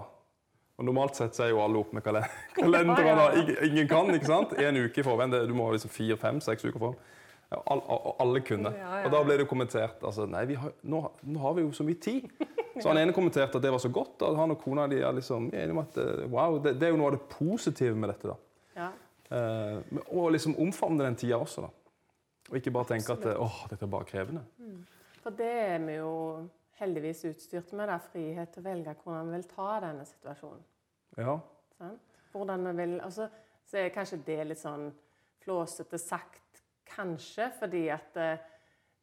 Og 0.77 0.83
Normalt 0.85 1.15
sett 1.15 1.35
så 1.37 1.45
er 1.45 1.53
jo 1.53 1.61
alle 1.63 1.79
opp 1.79 1.93
med 1.95 2.03
kalen 2.03 2.25
kalendere. 2.57 3.03
Ja, 3.05 3.11
ja, 3.11 3.15
da. 3.15 3.25
ja. 3.33 3.41
Ingen- 3.43 3.69
Ingen 3.71 3.87
kan, 3.87 4.09
ikke 4.15 4.27
sant? 4.27 4.53
En 4.59 4.77
uke 4.81 4.99
i 4.99 5.05
forveien. 5.07 5.31
Du 5.47 5.53
må 5.55 5.69
ha 5.69 5.75
liksom 5.77 5.89
fire, 5.93 6.17
fem, 6.19 6.41
seks 6.43 6.65
uker 6.67 6.79
foran. 6.81 6.97
Ja, 7.53 7.59
all, 7.71 7.81
all, 7.93 8.15
alle 8.25 8.41
kunne. 8.41 8.71
Ja, 8.75 8.97
ja, 8.99 9.05
Og 9.05 9.11
da 9.13 9.19
ble 9.23 9.35
det 9.37 9.45
kommentert 9.47 10.01
altså, 10.03 10.25
Nei, 10.27 10.41
vi 10.49 10.55
har, 10.57 10.71
nå, 10.89 10.99
nå 11.29 11.39
har 11.43 11.53
vi 11.53 11.61
jo 11.61 11.71
så 11.77 11.85
mye 11.85 11.99
tid. 12.01 12.25
Så 12.81 12.89
han 12.89 12.97
ene 12.99 13.13
kommenterte 13.15 13.55
at 13.55 13.63
det 13.63 13.71
var 13.71 13.79
så 13.79 13.91
godt. 13.93 14.25
Og 14.25 14.35
han 14.41 14.51
og 14.51 14.59
kona 14.65 14.87
de 14.91 14.97
er 14.99 15.13
liksom 15.15 15.47
enige 15.53 15.71
om 15.77 15.79
at 15.83 15.99
eh, 16.01 16.25
wow, 16.33 16.57
det, 16.59 16.73
det 16.81 16.89
er 16.89 16.95
jo 16.95 16.99
noe 16.99 17.11
av 17.13 17.17
det 17.19 17.23
positive 17.31 17.95
med 17.95 18.11
dette. 18.11 18.33
da. 18.33 18.37
ja. 18.81 18.89
Eh, 19.35 20.01
og 20.13 20.27
liksom 20.35 20.57
omfavne 20.61 21.05
den 21.07 21.15
tida 21.17 21.37
også, 21.41 21.63
da. 21.65 21.71
Og 22.51 22.59
ikke 22.59 22.73
bare 22.75 22.91
tenke 22.91 23.13
at 23.15 23.23
åh, 23.41 23.61
dette 23.71 23.87
er 23.87 23.89
bare 23.95 24.05
krevende. 24.09 24.43
For 25.23 25.33
det 25.33 25.47
er 25.71 25.79
vi 25.87 25.95
jo 26.01 26.11
heldigvis 26.79 27.23
utstyrt 27.29 27.73
med, 27.77 27.89
da, 27.91 27.99
frihet 28.11 28.51
til 28.53 28.63
å 28.63 28.67
velge 28.69 28.95
hvordan 29.03 29.29
vi 29.29 29.37
vil 29.37 29.47
ta 29.51 29.67
denne 29.83 30.07
situasjonen. 30.07 30.63
Ja, 31.19 31.37
Sånn? 31.75 31.95
Hvordan 32.31 32.67
vi 32.69 32.73
vil, 32.79 32.97
altså, 33.03 33.29
så 33.67 33.79
er 33.79 33.93
kanskje 33.95 34.21
det 34.27 34.41
litt 34.47 34.59
sånn 34.59 34.89
flåsete 35.43 35.99
sagt, 35.99 36.61
kanskje, 36.87 37.49
fordi 37.59 37.85
at 37.93 38.19
eh, 38.21 38.43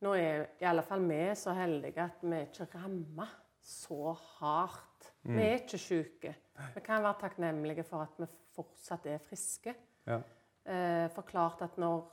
nå 0.04 0.12
er 0.16 0.44
i 0.60 0.66
alle 0.68 0.84
fall 0.86 1.04
vi 1.08 1.20
så 1.38 1.54
heldige 1.56 2.04
at 2.04 2.22
vi 2.24 2.36
er 2.36 2.46
ikke 2.48 2.68
rammer 2.74 3.32
så 3.62 4.12
hardt. 4.38 5.12
Vi 5.22 5.38
er 5.38 5.60
ikke 5.60 5.78
syke. 5.78 6.34
Vi 6.74 6.82
kan 6.84 7.04
være 7.04 7.20
takknemlige 7.20 7.84
for 7.86 8.04
at 8.04 8.16
vi 8.18 8.28
fortsatt 8.56 9.06
er 9.10 9.22
friske. 9.22 9.74
ja, 10.06 10.20
Eh, 10.62 11.08
forklart 11.10 11.64
at 11.64 11.78
når, 11.82 12.04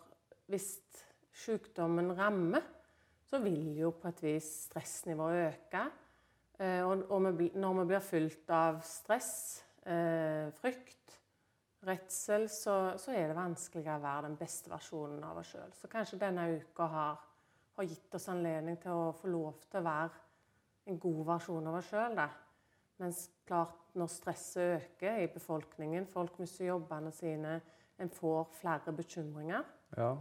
hvis 0.49 0.79
sykdommen 1.37 2.09
rammer, 2.17 2.63
så 3.29 3.39
vil 3.43 3.77
jo 3.77 3.91
på 3.93 4.09
et 4.09 4.21
vis 4.23 4.47
stressnivået 4.65 5.41
øke. 5.47 5.83
Eh, 6.59 6.83
og 6.83 7.21
når 7.21 7.37
vi 7.37 7.85
blir 7.87 8.03
fylt 8.03 8.49
av 8.51 8.81
stress, 8.83 9.63
eh, 9.85 10.49
frykt, 10.57 10.95
redsel, 11.87 12.49
så, 12.49 12.97
så 12.99 13.13
er 13.15 13.29
det 13.29 13.37
vanskeligere 13.37 13.99
å 13.99 14.03
være 14.03 14.27
den 14.27 14.37
beste 14.39 14.71
versjonen 14.71 15.23
av 15.23 15.39
oss 15.39 15.53
sjøl. 15.53 15.71
Så 15.77 15.87
kanskje 15.91 16.19
denne 16.19 16.49
uka 16.59 16.87
har, 16.91 17.21
har 17.77 17.87
gitt 17.87 18.17
oss 18.17 18.27
anledning 18.33 18.79
til 18.81 18.91
å 18.91 19.13
få 19.15 19.31
lov 19.31 19.61
til 19.69 19.79
å 19.79 19.85
være 19.87 20.89
en 20.89 20.99
god 20.99 21.21
versjon 21.29 21.69
av 21.69 21.77
oss 21.79 21.91
sjøl. 21.93 22.19
Mens 22.99 23.21
klart, 23.47 23.77
når 23.95 24.11
stresset 24.11 24.73
øker 24.73 25.21
i 25.23 25.29
befolkningen, 25.31 26.09
folk 26.11 26.41
mister 26.41 26.67
jobbene 26.67 27.13
sine, 27.15 27.59
en 27.99 28.11
får 28.11 28.51
flere 28.59 28.91
bekymringer, 28.95 29.63
ja. 29.97 30.11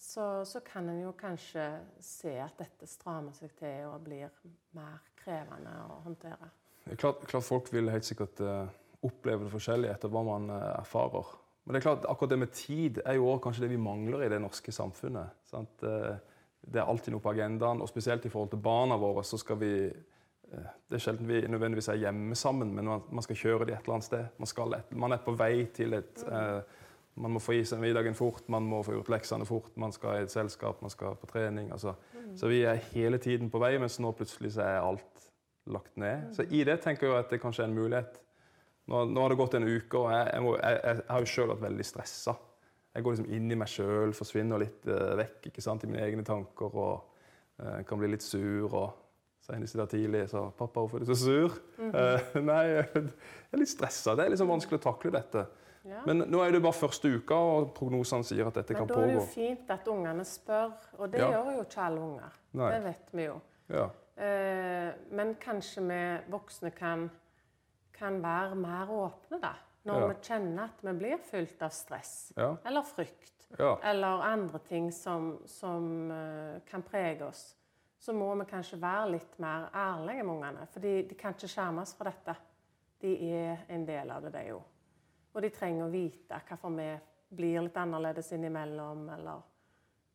Så, 0.00 0.44
så 0.44 0.60
kan 0.64 0.88
en 0.88 1.02
jo 1.02 1.12
kanskje 1.18 1.64
se 2.00 2.32
at 2.40 2.56
dette 2.58 2.88
strammer 2.88 3.36
seg 3.36 3.52
til 3.58 3.90
og 3.90 4.00
blir 4.06 4.32
mer 4.76 5.02
krevende 5.20 5.74
å 5.84 6.00
håndtere. 6.06 6.48
Det 6.86 6.94
er 6.94 7.02
klart, 7.02 7.26
klart 7.28 7.44
folk 7.44 7.68
vil 7.72 7.92
helt 7.92 8.08
sikkert 8.08 8.40
eh, 8.40 8.70
oppleve 9.04 9.44
det 9.44 9.52
forskjellig 9.52 9.90
etter 9.92 10.12
hva 10.12 10.22
man 10.24 10.48
eh, 10.54 10.64
erfarer. 10.78 11.34
Men 11.64 11.76
det 11.76 11.82
er 11.82 11.84
klart, 11.84 12.08
akkurat 12.08 12.32
det 12.32 12.40
med 12.40 12.54
tid 12.56 13.02
er 13.04 13.18
jo 13.18 13.34
kanskje 13.44 13.66
det 13.66 13.74
vi 13.74 13.82
mangler 13.84 14.24
i 14.24 14.32
det 14.32 14.40
norske 14.40 14.72
samfunnet. 14.72 15.36
Sant? 15.52 15.84
Eh, 15.84 16.16
Det 16.60 16.76
er 16.76 16.88
alltid 16.88 17.14
noe 17.14 17.24
på 17.24 17.30
agendaen, 17.30 17.80
og 17.80 17.88
spesielt 17.88 18.24
i 18.24 18.32
forhold 18.32 18.50
til 18.52 18.60
barna 18.60 18.96
våre 19.00 19.22
så 19.24 19.38
skal 19.40 19.56
vi 19.60 19.74
Det 20.50 20.96
er 20.96 20.98
sjelden 20.98 21.28
vi 21.28 21.46
nødvendigvis 21.46 21.88
er 21.88 22.00
hjemme 22.02 22.34
sammen, 22.34 22.72
men 22.74 22.84
man, 22.84 23.22
skal 23.22 23.36
kjøre 23.36 23.66
de 23.66 23.72
et 23.72 23.84
eller 23.84 23.94
annet 23.94 24.04
sted. 24.04 24.24
Man, 24.38 24.46
skal 24.50 24.74
et, 24.74 24.92
man 24.92 25.12
er 25.12 25.20
på 25.22 25.36
vei 25.38 25.66
til 25.70 25.94
et 25.94 26.24
eh, 26.26 26.60
Man 27.20 27.34
må 27.36 27.42
få 27.42 27.58
i 27.58 27.64
seg 27.68 27.82
middagen 27.82 28.16
fort, 28.16 28.46
man 28.52 28.66
må 28.68 28.80
få 28.86 28.94
gjort 28.96 29.10
leksene 29.12 29.46
fort, 29.48 29.72
man 29.80 29.92
skal 29.92 30.18
i 30.18 30.24
et 30.26 30.32
selskap, 30.32 30.80
man 30.82 30.92
skal 30.92 31.18
på 31.20 31.28
trening. 31.30 31.70
Altså. 31.74 31.94
Så 32.38 32.48
vi 32.48 32.62
er 32.68 32.80
hele 32.94 33.20
tiden 33.22 33.50
på 33.52 33.60
vei, 33.62 33.74
mens 33.82 33.98
nå 34.00 34.12
plutselig 34.16 34.54
så 34.56 34.64
er 34.64 34.80
alt 34.80 35.26
lagt 35.70 35.96
ned. 36.00 36.30
Så 36.36 36.46
i 36.48 36.62
det 36.66 36.80
tenker 36.84 37.08
jeg 37.08 37.24
at 37.24 37.32
det 37.32 37.40
kanskje 37.42 37.66
er 37.66 37.70
en 37.70 37.76
mulighet. 37.76 38.20
Nå, 38.90 39.04
nå 39.12 39.22
har 39.22 39.32
det 39.32 39.38
gått 39.38 39.58
en 39.58 39.68
uke, 39.68 40.00
og 40.00 40.08
jeg, 40.14 40.30
jeg, 40.32 40.44
må, 40.46 40.54
jeg, 40.58 40.80
jeg 40.86 41.04
har 41.10 41.26
jo 41.26 41.30
sjøl 41.34 41.52
vært 41.52 41.66
veldig 41.66 41.86
stressa. 41.86 42.34
Jeg 42.90 43.06
går 43.06 43.14
liksom 43.14 43.30
inn 43.36 43.52
i 43.52 43.58
meg 43.58 43.70
sjøl, 43.70 44.16
forsvinner 44.18 44.62
litt 44.64 44.88
uh, 44.90 45.12
vekk 45.20 45.50
ikke 45.52 45.62
sant, 45.62 45.84
i 45.86 45.90
mine 45.90 46.02
egne 46.02 46.24
tanker. 46.26 46.74
og 46.74 47.62
uh, 47.62 47.78
Kan 47.86 48.00
bli 48.00 48.10
litt 48.10 48.26
sur. 48.26 48.66
og 48.72 48.88
Senest 49.40 49.74
i 49.74 49.78
dag 49.80 49.88
tidlig 49.88 50.26
sa 50.28 50.42
'Pappa, 50.50 50.82
hvorfor 50.82 50.98
er 50.98 51.04
du 51.04 51.14
så 51.14 51.16
sur?' 51.16 51.54
Eh, 51.80 52.40
nei, 52.50 52.64
jeg 52.76 53.08
er 53.52 53.62
litt 53.62 53.72
stressa. 53.72 54.14
Det 54.14 54.26
er 54.26 54.34
liksom 54.34 54.50
vanskelig 54.50 54.78
å 54.78 54.84
takle 54.84 55.14
dette. 55.14 55.46
Ja. 55.84 56.02
Men 56.06 56.24
nå 56.28 56.42
er 56.44 56.52
det 56.52 56.60
bare 56.62 56.76
første 56.76 57.08
uka, 57.08 57.34
og 57.34 57.70
prognosene 57.74 58.24
sier 58.26 58.46
at 58.50 58.54
dette 58.58 58.74
Men 58.76 58.82
kan 58.86 58.90
da 58.90 59.00
er 59.00 59.06
det 59.06 59.14
jo 59.14 59.24
fint 59.32 59.70
at 59.72 59.88
ungene 59.88 60.24
spør, 60.28 60.72
og 60.98 61.10
det 61.12 61.20
Ja. 61.20 61.30
gjør 61.30 61.54
jo 61.56 61.62
ikke 61.64 61.80
alle 61.86 62.00
unger. 62.00 62.36
Nei. 62.52 62.70
Det 62.74 62.82
vet 62.84 63.12
vi 63.12 63.24
jo. 63.24 63.40
Ja. 63.70 63.86
Eh, 64.16 64.92
men 65.10 65.34
kanskje 65.40 65.80
vi 65.88 66.00
voksne 66.30 66.70
kan, 66.76 67.10
kan 67.92 68.22
være 68.22 68.54
mer 68.54 68.86
åpne, 68.90 69.40
da. 69.40 69.54
Når 69.84 70.08
vi 70.08 70.14
kjenner 70.22 70.64
at 70.64 70.82
vi 70.84 70.92
blir 70.92 71.18
fylt 71.24 71.62
av 71.62 71.70
stress 71.72 72.32
eller 72.36 72.82
frykt. 72.82 73.32
eller 73.58 74.22
andre 74.22 74.58
ting 74.58 74.92
som, 74.92 75.38
som 75.46 76.10
eh, 76.10 76.60
kan 76.66 76.82
prege 76.82 77.22
oss, 77.26 77.56
så 77.98 78.12
må 78.12 78.34
vi 78.38 78.44
kanskje 78.44 78.78
være 78.80 79.10
litt 79.10 79.38
mer 79.38 79.70
ærlige 79.74 80.22
med 80.22 80.34
ungene. 80.34 80.66
For 80.72 80.80
de, 80.80 81.02
kan 81.18 81.32
ikke 81.34 81.48
skjermes 81.48 81.94
fra 81.96 82.04
dette. 82.10 82.36
De 83.00 83.14
er 83.32 83.64
en 83.68 83.86
del 83.86 84.10
av 84.10 84.22
det, 84.22 84.32
de 84.32 84.52
òg. 84.52 84.62
Og 85.34 85.42
de 85.44 85.50
trenger 85.54 85.86
å 85.86 85.92
vite 85.92 86.40
hvorfor 86.48 86.72
vi 86.74 86.88
blir 87.38 87.60
litt 87.62 87.76
annerledes 87.78 88.32
innimellom, 88.34 89.04
eller 89.14 89.42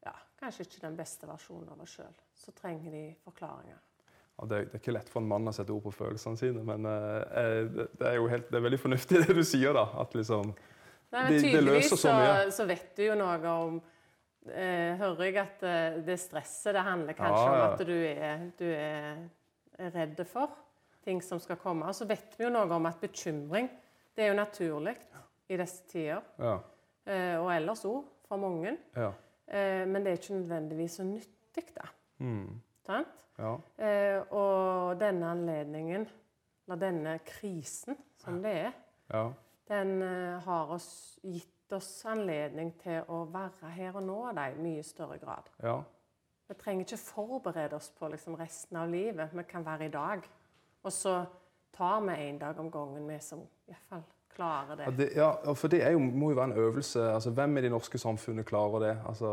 ja, 0.03 0.11
kanskje 0.41 0.65
ikke 0.67 0.81
den 0.83 0.97
beste 0.99 1.27
versjonen 1.29 1.69
av 1.71 1.81
oss 1.85 1.93
sjøl. 1.95 2.15
Så 2.35 2.51
trenger 2.57 2.91
de 2.91 3.03
forklaringer. 3.23 3.77
Ja, 4.35 4.45
det, 4.51 4.57
er, 4.57 4.65
det 4.67 4.75
er 4.75 4.81
ikke 4.83 4.95
lett 4.97 5.07
for 5.09 5.23
en 5.23 5.29
mann 5.31 5.47
å 5.47 5.53
sette 5.55 5.71
ord 5.71 5.85
på 5.85 5.93
følelsene 5.95 6.35
sine, 6.41 6.63
men 6.67 6.83
eh, 6.89 7.21
eh, 7.39 7.59
det, 7.71 7.85
det 8.01 8.09
er 8.09 8.17
jo 8.19 8.25
helt, 8.27 8.49
det 8.51 8.59
er 8.59 8.65
veldig 8.67 8.79
fornuftig 8.83 9.21
det 9.29 9.35
du 9.37 9.43
sier, 9.47 9.71
da. 9.77 9.85
At 10.03 10.15
liksom 10.19 10.51
Nei, 11.15 11.21
men 11.29 11.45
Det- 11.53 11.61
løser 11.63 11.95
så 11.95 12.01
så, 12.01 12.13
mye. 12.17 12.51
så 12.51 12.65
vet 12.67 12.89
du 12.97 13.03
jo 13.05 13.15
noe 13.15 13.37
om 13.53 13.75
eh, 14.49 14.97
Hører 14.99 15.23
jeg 15.29 15.37
at 15.39 15.63
eh, 15.63 15.97
det 16.03 16.17
stresset 16.19 16.75
det 16.75 16.83
handler 16.83 17.15
kanskje 17.15 17.39
Ja, 17.39 17.53
ja. 17.55 17.61
om 17.61 17.77
at 17.77 17.85
du 17.87 17.95
er, 17.95 18.43
du 18.59 18.65
er, 18.67 19.21
er 19.79 19.93
redd 19.95 20.19
for 20.27 20.51
ting 21.05 21.21
som 21.23 21.39
skal 21.39 21.55
komme. 21.61 21.87
Og 21.87 21.95
så 21.95 22.07
vet 22.09 22.35
vi 22.35 22.43
jo 22.43 22.51
noe 22.51 22.67
om 22.75 22.89
at 22.89 22.99
bekymring 22.99 23.69
det 24.15 24.23
er 24.23 24.31
jo 24.31 24.37
naturlig 24.39 24.95
i 25.49 25.57
disse 25.59 25.85
tider. 25.91 26.21
Ja. 26.39 26.57
Eh, 27.05 27.37
og 27.39 27.51
ellers 27.53 27.85
òg, 27.85 28.03
for 28.25 28.41
mange. 28.41 28.77
Ja. 28.95 29.11
Eh, 29.47 29.83
men 29.87 30.05
det 30.05 30.11
er 30.11 30.21
ikke 30.21 30.39
nødvendigvis 30.39 30.99
så 30.99 31.03
nyttig, 31.03 31.65
da. 31.75 31.89
Mm. 32.17 32.61
Ja. 32.87 33.55
Eh, 33.77 34.21
og 34.31 34.99
denne 34.99 35.31
anledningen, 35.31 36.07
eller 36.65 36.79
denne 36.81 37.17
krisen 37.25 37.97
som 38.17 38.39
det 38.43 38.53
er, 38.67 38.71
ja. 39.13 39.27
den 39.69 40.01
eh, 40.01 40.39
har 40.45 40.71
oss, 40.73 41.19
gitt 41.23 41.73
oss 41.75 42.05
anledning 42.09 42.71
til 42.81 43.03
å 43.11 43.25
være 43.29 43.73
her 43.75 43.97
og 43.97 44.05
nå 44.05 44.19
da, 44.37 44.47
i 44.49 44.61
mye 44.61 44.83
større 44.85 45.19
grad. 45.21 45.51
ja. 45.63 45.81
Vi 46.45 46.53
trenger 46.53 46.85
ikke 46.85 47.01
forberede 47.01 47.73
oss 47.73 47.87
på 47.89 48.07
liksom, 48.13 48.35
resten 48.37 48.77
av 48.77 48.89
livet. 48.89 49.31
Vi 49.33 49.43
kan 49.49 49.63
være 49.65 49.87
i 49.87 49.93
dag. 49.93 50.27
Og 50.85 50.93
så 50.93 51.15
tar 51.73 52.03
vi 52.05 52.17
en 52.27 52.37
dag 52.37 52.59
om 52.61 52.69
gangen, 52.71 53.07
vi 53.09 53.17
som 53.19 53.41
i 53.67 53.71
hvert 53.71 53.87
fall 53.89 54.03
klarer 54.35 54.79
Ja, 54.83 54.89
det. 54.91 54.97
det, 54.97 55.05
ja, 55.15 55.53
for 55.55 55.67
det 55.71 55.79
er 55.83 55.91
jo, 55.95 55.99
må 55.99 56.29
jo 56.33 56.35
være 56.35 56.51
en 56.51 56.57
øvelse. 56.59 56.99
Altså, 57.13 57.31
hvem 57.31 57.57
i 57.57 57.61
det 57.61 57.71
norske 57.71 57.97
samfunnet 57.97 58.45
klarer 58.45 58.79
det? 58.83 58.97
Altså, 59.07 59.29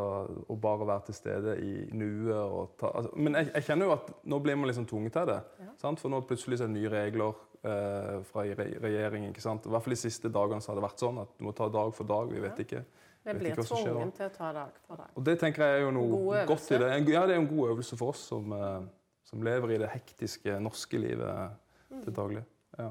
Å 0.48 0.56
bare 0.62 0.86
være 0.86 1.02
til 1.08 1.14
stede 1.14 1.56
i 1.60 1.72
nuet. 1.92 2.36
Og 2.36 2.76
ta, 2.78 2.86
altså, 2.94 3.10
men 3.16 3.34
jeg, 3.34 3.50
jeg 3.54 3.62
kjenner 3.66 3.86
jo 3.90 3.92
at 3.96 4.12
nå 4.24 4.38
blir 4.38 4.54
man 4.56 4.70
liksom 4.70 4.86
tvunget 4.86 5.12
til 5.12 5.26
det. 5.26 5.40
Ja. 5.58 5.72
Sant? 5.82 5.98
For 6.00 6.08
nå 6.08 6.20
plutselig 6.28 6.60
er 6.60 6.66
det 6.70 6.76
nye 6.76 6.88
regler 6.92 7.34
eh, 7.64 8.22
fra 8.30 8.44
regjeringen. 8.46 9.30
ikke 9.34 9.42
sant? 9.42 9.66
I 9.66 9.74
hvert 9.74 9.82
fall 9.82 9.96
de 9.96 10.00
siste 10.04 10.30
dagene 10.32 10.62
så 10.62 10.70
har 10.72 10.78
det 10.80 10.86
vært 10.86 11.02
sånn 11.02 11.18
at 11.24 11.34
du 11.38 11.44
må 11.48 11.52
ta 11.58 11.68
dag 11.68 11.92
for 11.98 12.04
dag. 12.04 12.30
Vi 12.30 12.40
vet 12.46 12.58
Ja. 12.58 12.64
ikke. 12.68 12.84
Vi 13.24 13.32
blir 13.38 13.54
tvungen 13.54 14.10
til 14.12 14.26
å 14.26 14.30
ta 14.34 14.52
dag 14.52 14.78
for 14.86 14.96
dag. 15.02 15.10
Og 15.16 15.24
det 15.24 15.36
tenker 15.38 15.62
jeg 15.66 15.80
er 15.80 15.84
jo 15.84 15.90
noe 15.94 16.46
godt 16.46 16.70
i 16.74 16.78
det. 16.78 16.88
Ja, 17.10 17.26
det 17.26 17.34
er 17.36 17.40
en 17.42 17.46
god 17.50 17.74
øvelse 17.74 17.96
for 17.98 18.08
oss 18.14 18.22
som, 18.30 18.52
eh, 18.52 18.80
som 19.24 19.42
lever 19.42 19.70
i 19.74 19.78
det 19.78 19.90
hektiske 19.90 20.60
norske 20.62 20.98
livet 20.98 21.50
Mm. 21.90 22.02
til 22.04 22.12
daglig. 22.14 22.42
Ja. 22.78 22.90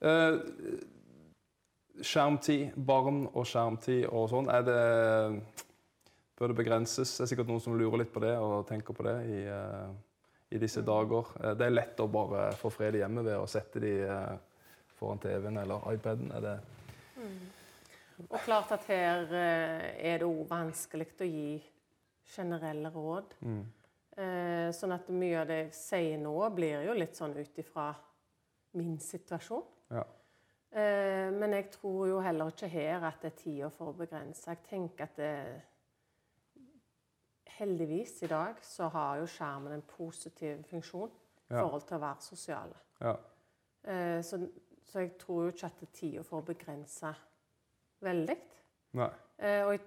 Eh, 0.00 0.36
skjermtid, 2.00 2.76
barn 2.76 3.26
og 3.28 3.44
skjermtid 3.44 4.06
og 4.08 4.30
sånn, 4.32 4.48
er 4.52 4.64
det 4.64 4.84
Bør 6.40 6.54
det 6.54 6.56
begrenses? 6.56 7.10
Det 7.18 7.26
er 7.26 7.28
sikkert 7.34 7.50
noen 7.50 7.60
som 7.60 7.74
lurer 7.76 8.00
litt 8.00 8.12
på 8.14 8.22
det 8.24 8.32
og 8.40 8.62
tenker 8.64 8.96
på 8.96 9.04
det 9.04 9.12
i, 9.28 9.40
eh, 9.44 9.90
i 10.56 10.60
disse 10.62 10.80
dager. 10.80 11.26
Eh, 11.36 11.52
det 11.52 11.66
er 11.66 11.74
lett 11.74 12.00
å 12.00 12.06
bare 12.08 12.46
få 12.56 12.70
fred 12.72 12.96
hjemme 12.96 13.20
ved 13.26 13.36
å 13.36 13.44
sette 13.44 13.82
de 13.82 13.90
foran 14.96 15.20
TV-en 15.20 15.58
eller 15.60 15.84
iPaden. 15.92 16.32
Er 16.32 16.40
det 16.46 16.54
Og 18.30 18.40
klart 18.40 18.72
at 18.72 18.86
her 18.88 19.28
er 19.34 20.18
det 20.18 20.24
òg 20.24 20.48
vanskelig 20.48 21.10
å 21.20 21.28
gi 21.28 21.60
generelle 22.24 22.88
råd. 22.88 23.36
mm. 23.42 23.62
Sånn 24.72 24.92
at 24.92 25.08
mye 25.08 25.40
av 25.40 25.46
det 25.46 25.58
jeg 25.60 25.74
sier 25.76 26.18
nå, 26.18 26.34
blir 26.54 26.82
jo 26.84 26.96
litt 26.96 27.16
sånn 27.16 27.36
ut 27.36 27.58
ifra 27.58 27.94
min 28.72 28.98
situasjon. 28.98 29.64
Ja. 29.90 30.02
Eh, 30.72 31.32
men 31.34 31.52
jeg 31.56 31.70
tror 31.74 32.06
jo 32.08 32.20
heller 32.22 32.52
ikke 32.52 32.68
her 32.70 33.02
at 33.08 33.22
det 33.22 33.32
er 33.32 33.36
tida 33.42 33.68
for 33.74 33.90
å 33.90 33.96
begrense. 33.98 34.46
Jeg 34.50 34.62
tenker 34.68 35.04
at 35.08 35.16
det 35.16 35.32
Heldigvis 37.60 38.22
i 38.24 38.28
dag 38.30 38.56
så 38.64 38.86
har 38.88 39.18
jo 39.20 39.26
skjermen 39.28 39.74
en 39.74 39.82
positiv 39.84 40.62
funksjon 40.70 41.10
i 41.10 41.54
Ja. 41.54 41.60
forhold 41.60 41.82
til 41.88 41.96
å 41.96 42.00
være 42.00 42.20
sosiale. 42.24 42.76
Ja. 43.00 43.16
Eh, 43.84 44.22
så, 44.24 44.38
så 44.86 44.98
jeg 45.02 45.18
tror 45.18 45.42
jo 45.44 45.48
ikke 45.52 45.66
at 45.66 45.80
det 45.80 45.88
er 45.88 45.92
tida 45.98 46.22
for 46.24 46.40
å 46.40 46.46
begrense 46.46 47.10
veldig. 48.00 48.36
Eh, 48.96 49.66
og 49.66 49.74
i, 49.74 49.80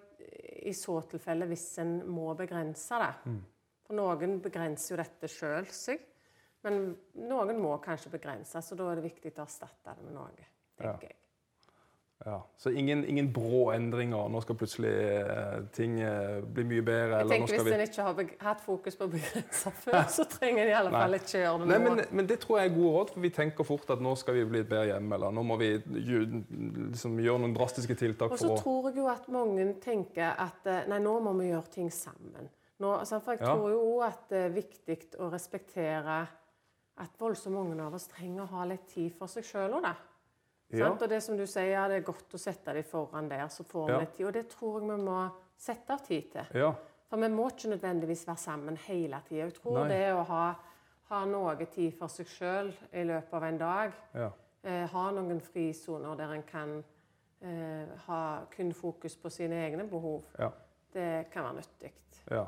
i 0.70 0.74
så 0.78 1.00
tilfelle, 1.10 1.48
hvis 1.50 1.66
en 1.82 1.96
må 2.10 2.34
begrense 2.38 3.00
det 3.02 3.14
Mm. 3.26 3.42
For 3.84 3.94
noen 4.00 4.38
begrenser 4.42 4.94
jo 4.96 4.98
dette 5.02 5.28
sjøl 5.28 5.66
seg, 5.68 6.00
men 6.64 6.86
noen 7.30 7.60
må 7.60 7.76
kanskje 7.84 8.14
begrense, 8.14 8.62
så 8.64 8.80
da 8.80 8.92
er 8.92 9.02
det 9.02 9.10
viktig 9.10 9.36
å 9.36 9.44
erstatte 9.46 9.94
det 9.98 10.08
med 10.08 10.16
noe, 10.16 10.48
tenker 10.80 11.12
jeg. 11.12 11.20
Ja, 12.26 12.48
Så 12.58 12.70
ingen, 12.70 13.06
ingen 13.06 13.34
brå 13.34 13.72
endringer. 13.72 14.30
Nå 14.32 14.40
skal 14.42 14.56
plutselig 14.56 14.92
eh, 14.92 15.64
ting 15.76 15.98
eh, 16.00 16.40
bli 16.56 16.64
mye 16.70 16.84
bedre. 16.86 17.18
Jeg 17.20 17.30
tenker 17.34 17.58
Hvis 17.58 17.66
vi... 17.68 17.74
en 17.76 17.84
ikke 17.84 18.06
har 18.06 18.22
hatt 18.46 18.62
fokus 18.64 18.96
på 18.96 19.08
å 19.10 19.12
begrense 19.12 19.74
før, 19.84 20.00
så 20.08 20.24
trenger 20.32 20.64
en 20.64 20.72
i 20.72 20.76
alle 20.78 20.94
Nei. 20.94 21.02
fall 21.04 21.18
ikke 21.18 21.42
gjøre 21.42 21.58
det 21.60 21.68
Nei, 21.68 21.80
nå. 21.84 21.90
men, 21.90 22.04
men 22.20 22.30
det 22.30 22.38
tror 22.46 22.62
jeg 22.62 22.72
er 22.72 22.76
gode 22.78 22.94
råd, 22.96 23.12
for 23.16 23.26
vi 23.26 23.32
tenker 23.36 23.68
fort 23.68 23.92
at 23.98 24.04
nå 24.06 24.14
skal 24.22 24.38
vi 24.40 24.46
bli 24.54 24.62
et 24.64 24.70
bedre 24.70 24.94
hjemme. 24.94 25.18
Eller 25.20 25.36
nå 25.36 25.44
må 25.50 25.58
vi 25.60 25.70
liksom, 25.84 27.20
gjøre 27.26 27.44
noen 27.44 27.58
drastiske 27.58 27.98
tiltak 28.00 28.38
Og 28.38 28.40
så 28.40 28.56
tror 28.62 28.88
jeg 28.90 29.02
jo 29.02 29.10
at 29.12 29.28
mange 29.34 29.68
tenker 29.84 30.32
at 30.32 30.72
eh, 30.72 30.86
nei, 30.94 31.02
nå 31.04 31.18
må 31.28 31.36
vi 31.42 31.50
gjøre 31.52 31.76
ting 31.76 31.92
sammen. 31.92 32.48
Nå, 32.80 32.96
altså, 33.02 33.20
for 33.24 33.36
jeg 33.36 33.44
tror 33.44 33.68
jo 33.74 34.00
at 34.06 34.24
det 34.32 34.46
er 34.48 34.56
viktig 34.56 34.98
å 35.20 35.28
respektere 35.34 36.22
at 36.98 37.16
voldsomt 37.20 37.56
mange 37.56 37.82
av 37.84 37.94
oss 37.98 38.08
trenger 38.08 38.44
å 38.44 38.52
ha 38.54 38.66
litt 38.70 38.88
tid 38.88 39.14
for 39.18 39.28
seg 39.28 39.44
sjøl 39.48 39.74
òg, 39.80 39.82
da. 39.84 39.96
Ja. 40.74 40.90
Og 40.90 41.08
det 41.10 41.22
som 41.24 41.38
du 41.38 41.46
sier, 41.46 41.72
ja, 41.74 41.88
det 41.88 42.00
er 42.00 42.06
godt 42.08 42.34
å 42.34 42.40
sette 42.42 42.74
dem 42.74 42.84
foran 42.84 43.28
der, 43.30 43.48
så 43.48 43.64
får 43.64 43.86
vi 43.88 43.92
Ja. 43.94 44.00
litt 44.00 44.14
tid. 44.16 44.26
Og 44.26 44.34
det 44.34 44.48
tror 44.50 44.80
jeg 44.82 44.90
vi 44.90 45.04
må 45.04 45.32
sette 45.58 45.94
av 45.94 46.00
tid 46.06 46.32
til. 46.32 46.46
Ja. 46.54 46.74
For 47.10 47.18
vi 47.18 47.28
må 47.30 47.48
ikke 47.50 47.70
nødvendigvis 47.76 48.26
være 48.28 48.38
sammen 48.38 48.78
hele 48.78 49.22
tida. 49.28 49.44
Jeg 49.46 49.54
tror 49.54 49.80
Nei. 49.84 49.88
det 49.90 50.14
å 50.14 50.24
ha, 50.26 50.56
ha 51.10 51.26
noe 51.26 51.66
tid 51.66 51.94
for 51.94 52.08
seg 52.08 52.26
sjøl 52.26 52.74
i 52.94 53.04
løpet 53.04 53.34
av 53.34 53.44
en 53.44 53.58
dag, 53.58 53.94
ja. 54.16 54.32
eh, 54.64 54.88
ha 54.88 55.12
noen 55.12 55.40
frisoner 55.42 56.16
der 56.18 56.34
en 56.34 56.44
kan 56.44 56.84
eh, 57.42 57.88
ha 58.08 58.46
kun 58.50 58.72
fokus 58.74 59.16
på 59.16 59.30
sine 59.30 59.54
egne 59.68 59.84
behov, 59.90 60.24
Ja. 60.40 60.50
det 60.94 61.30
kan 61.32 61.44
være 61.44 61.56
nyttig. 61.62 61.92
ja. 62.32 62.46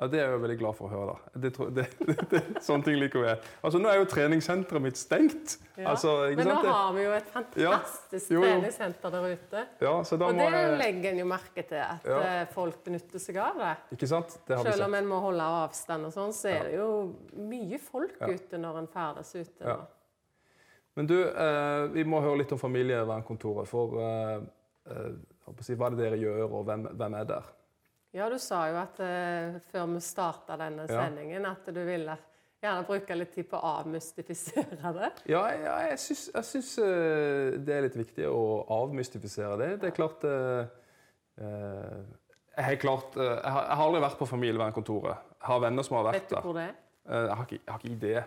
Ja, 0.00 0.06
Det 0.08 0.18
er 0.18 0.22
jeg 0.24 0.32
jo 0.32 0.38
veldig 0.42 0.54
glad 0.58 0.74
for 0.74 0.88
å 0.88 0.90
høre. 0.90 1.12
da. 1.12 1.40
Det, 1.42 1.50
det, 1.76 1.84
det, 2.32 2.40
sånne 2.64 2.84
ting 2.86 2.96
liker 2.96 3.26
jeg. 3.26 3.38
Altså, 3.62 3.78
Nå 3.78 3.90
er 3.92 3.98
jo 4.00 4.06
treningssenteret 4.08 4.80
mitt 4.82 4.96
stengt. 4.96 5.58
Ja. 5.76 5.90
Altså, 5.92 6.14
Men 6.36 6.48
nå? 6.48 6.54
Har 6.64 6.94
vi 6.96 7.04
jo 7.04 7.12
et 7.12 7.28
fantastisk 7.34 8.32
Jo, 8.32 8.40
jo. 8.40 8.46
treningssenter 8.48 9.12
der 9.12 9.26
ute. 9.36 9.64
Ja, 9.84 9.92
Og 10.00 10.08
det 10.38 10.48
jeg, 10.48 10.78
legger 10.80 11.10
en 11.12 11.20
jo 11.20 11.26
merke 11.28 11.62
til, 11.68 11.76
at 11.84 12.08
Ja. 12.08 12.18
eh, 12.40 12.46
folk 12.56 12.80
benytter 12.84 13.20
seg 13.20 13.36
av 13.44 13.60
det. 13.60 13.74
Ikke 13.98 14.08
sant? 14.08 14.38
Det 14.48 14.56
har 14.56 14.64
vi 14.64 14.70
Selv 14.72 14.80
sett. 14.80 14.86
om 14.88 14.94
en 14.94 15.06
må 15.12 15.20
holde 15.28 15.42
avstand 15.60 16.06
og 16.08 16.12
sånn, 16.16 16.32
så 16.32 16.48
er 16.56 16.62
det 16.70 16.74
jo 16.80 16.88
mye 17.36 17.78
folk 17.78 18.16
Ja. 18.20 18.32
ute 18.32 18.58
når 18.58 18.78
en 18.78 18.88
ferdes 18.88 19.34
ute. 19.36 19.60
Ja. 19.60 19.76
nå. 19.76 19.86
Men 20.96 21.06
du, 21.06 21.18
eh, 21.28 21.86
vi 21.92 22.04
må 22.04 22.20
høre 22.20 22.38
litt 22.38 22.52
om 22.52 22.58
familievernkontoret. 22.58 23.68
For 23.68 23.98
eh, 24.00 24.40
eh, 24.88 25.12
hva 25.46 25.86
er 25.86 25.90
det 25.96 25.98
dere 25.98 26.18
gjør, 26.20 26.48
og 26.52 26.64
hvem, 26.66 26.88
hvem 26.96 27.14
er 27.20 27.24
der? 27.24 27.42
Ja, 28.12 28.28
du 28.28 28.36
sa 28.40 28.66
jo 28.68 28.76
at 28.76 29.00
uh, 29.00 29.56
før 29.72 29.88
vi 29.94 30.02
starta 30.04 30.58
denne 30.60 30.84
Ja. 30.84 31.06
sendingen, 31.06 31.46
at 31.48 31.64
du 31.72 31.80
ville 31.80 32.16
gjerne 32.62 32.84
bruke 32.86 33.16
litt 33.16 33.32
tid 33.34 33.48
på 33.48 33.56
å 33.56 33.70
avmystifisere 33.80 34.92
det. 34.98 35.08
Ja, 35.32 35.46
ja 35.56 35.76
jeg 35.88 36.00
syns, 36.02 36.26
jeg 36.34 36.48
syns 36.50 36.72
uh, 36.84 37.56
det 37.56 37.76
er 37.76 37.86
litt 37.86 37.96
viktig 37.96 38.28
å 38.28 38.42
avmystifisere 38.82 39.56
det. 39.62 39.70
Det 39.80 39.88
er 39.90 39.96
klart 39.96 40.26
uh, 40.28 40.68
eh, 41.40 42.02
Jeg 42.52 42.66
har 42.66 42.76
klart 42.82 43.16
jeg, 43.16 43.48
har, 43.48 43.64
jeg 43.64 43.80
har 43.80 43.84
aldri 43.86 44.04
vært 44.04 44.20
på 44.20 44.28
familievernkontoret. 44.28 45.32
Jeg 45.40 45.48
har 45.48 45.64
venner 45.64 45.88
som 45.88 45.96
har 45.96 46.10
vært 46.10 46.28
der. 46.28 46.36
Vet 46.36 46.44
du 46.44 46.50
hvor 46.50 46.60
det 46.60 46.68
er? 46.68 46.78
Jeg 47.02 47.34
har 47.34 47.48
ikke, 47.48 47.58
jeg 47.58 47.72
har 47.72 47.80
ikke 47.80 47.94
idé. 47.96 48.20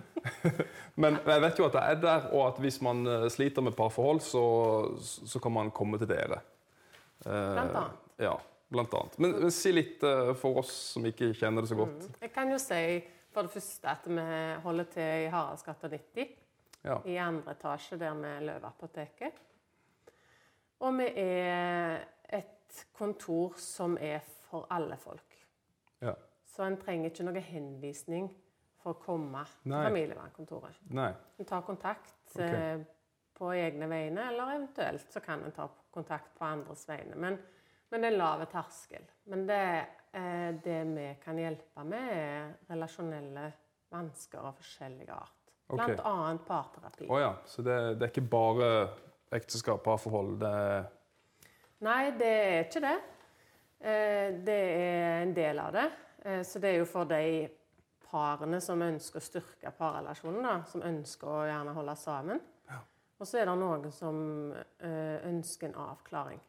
Men 1.02 1.16
jeg 1.26 1.42
vet 1.42 1.58
jo 1.58 1.64
at 1.66 1.78
jeg 1.80 1.96
er 1.96 2.04
der, 2.04 2.28
og 2.36 2.44
at 2.52 2.60
hvis 2.62 2.76
man 2.86 3.00
sliter 3.32 3.64
med 3.66 3.74
parforhold, 3.74 4.20
så, 4.22 4.44
så 5.00 5.42
kan 5.42 5.56
man 5.56 5.72
komme 5.74 5.98
til 5.98 6.12
dere. 6.12 6.38
Blant 7.24 7.74
annet. 7.80 7.98
Ja, 8.22 8.36
blant 8.70 8.94
annet. 8.94 9.16
Men, 9.18 9.36
men 9.44 9.54
si 9.54 9.72
litt 9.74 10.02
uh, 10.06 10.32
for 10.38 10.62
oss 10.62 10.72
som 10.94 11.06
ikke 11.08 11.32
kjenner 11.36 11.66
det 11.66 11.72
så 11.72 11.78
godt. 11.78 12.06
Mm. 12.06 12.18
Jeg 12.24 12.32
kan 12.34 12.52
jo 12.54 12.58
si 12.62 12.82
for 13.30 13.46
det 13.46 13.54
første 13.54 13.90
at 13.90 14.06
vi 14.10 14.26
holder 14.64 14.90
til 14.94 15.26
i 15.26 15.30
Haraldsgata 15.30 15.90
90. 15.90 16.36
Ja. 16.86 16.96
I 17.04 17.16
andre 17.20 17.54
etasje 17.54 17.98
der 18.00 18.14
med 18.16 18.46
Løveapoteket. 18.48 19.42
Og 20.80 20.96
vi 20.96 21.10
er 21.20 22.00
et 22.32 22.84
kontor 22.96 23.58
som 23.60 23.98
er 24.00 24.22
for 24.48 24.66
alle 24.72 24.96
folk. 24.96 25.36
Ja. 26.00 26.14
Så 26.46 26.64
en 26.64 26.78
trenger 26.80 27.10
ikke 27.10 27.26
noen 27.26 27.44
henvisning 27.44 28.30
for 28.80 28.96
å 28.96 29.02
komme 29.02 29.44
til 29.60 29.74
Nei. 29.74 29.82
familievernkontoret. 29.88 30.80
Nei. 30.96 31.10
En 31.38 31.48
tar 31.48 31.66
kontakt 31.66 32.16
okay. 32.32 32.48
eh, 32.48 32.82
på 33.36 33.52
egne 33.52 33.88
vegne, 33.90 34.26
eller 34.32 34.54
eventuelt 34.56 35.12
så 35.12 35.20
kan 35.24 35.44
en 35.44 35.54
ta 35.56 35.68
kontakt 35.92 36.32
på 36.38 36.48
andres 36.48 36.86
vegne. 36.88 37.18
Men, 37.20 37.38
men 37.90 38.00
det 38.04 38.10
er 38.12 38.16
lav 38.18 38.44
terskel. 38.50 39.04
Men 39.30 39.46
det, 39.48 39.86
eh, 40.12 40.50
det 40.64 40.78
vi 40.94 41.06
kan 41.24 41.38
hjelpe 41.38 41.84
med, 41.84 42.08
er 42.14 42.52
relasjonelle 42.70 43.48
vansker 43.90 44.38
av 44.38 44.56
forskjellig 44.60 45.08
art. 45.10 45.36
Blant 45.70 46.00
annet 46.02 46.44
parterapi. 46.46 47.06
Oh, 47.08 47.20
ja. 47.20 47.34
Så 47.46 47.62
det, 47.62 47.76
det 47.98 48.06
er 48.08 48.10
ikke 48.10 48.26
bare 48.30 48.70
ekteskap, 49.32 49.82
parforhold. 49.86 50.38
Det 50.42 50.50
er 50.50 50.88
Nei, 51.80 52.10
det 52.18 52.28
er 52.28 52.64
ikke 52.66 52.80
det. 52.84 52.96
Eh, 53.80 54.34
Det 54.44 54.58
er 54.76 55.22
en 55.22 55.34
del 55.34 55.58
av 55.58 55.72
det. 55.72 55.86
Eh, 56.24 56.42
Så 56.42 56.58
det 56.60 56.74
er 56.74 56.78
jo 56.82 56.84
for 56.90 57.04
de 57.08 57.48
parene 58.10 58.58
som 58.60 58.82
ønsker 58.82 59.20
å 59.20 59.22
styrke 59.24 59.70
parrelasjonen, 59.78 60.42
da, 60.42 60.56
som 60.66 60.82
ønsker 60.82 61.28
å 61.30 61.46
gjerne 61.46 61.72
holde 61.76 61.94
sammen. 61.96 62.40
Og 63.20 63.26
så 63.28 63.38
er 63.38 63.46
det 63.50 63.54
noen 63.60 63.90
som 63.92 64.18
eh, 64.80 65.18
ønsker 65.28 65.68
en 65.68 65.74
avklaring. 65.76 66.40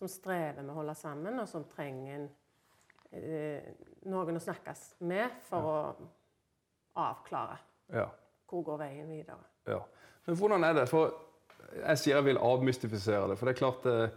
Som 0.00 0.08
strever 0.08 0.62
med 0.64 0.72
å 0.72 0.78
holde 0.80 0.94
sammen, 0.96 1.36
og 1.42 1.48
som 1.48 1.64
trenger 1.68 2.14
en, 2.16 2.28
eh, 3.12 3.66
noen 4.08 4.38
å 4.38 4.40
snakkes 4.40 4.94
med 5.04 5.30
for 5.44 5.60
å 5.68 5.80
avklare 6.96 7.58
Ja. 7.92 8.06
hvor 8.48 8.62
går 8.64 8.78
veien 8.78 9.08
videre. 9.08 9.36
ja. 9.66 9.80
Men 10.26 10.36
hvordan 10.36 10.64
er 10.64 10.72
det? 10.74 10.88
For 10.88 11.12
jeg 11.86 11.98
sier 11.98 12.16
jeg 12.16 12.24
vil 12.24 12.38
avmystifisere 12.38 13.28
det. 13.28 13.38
For 13.38 13.46
det 13.46 13.54
er 13.54 13.58
klart 13.58 13.86
eh, 13.86 14.10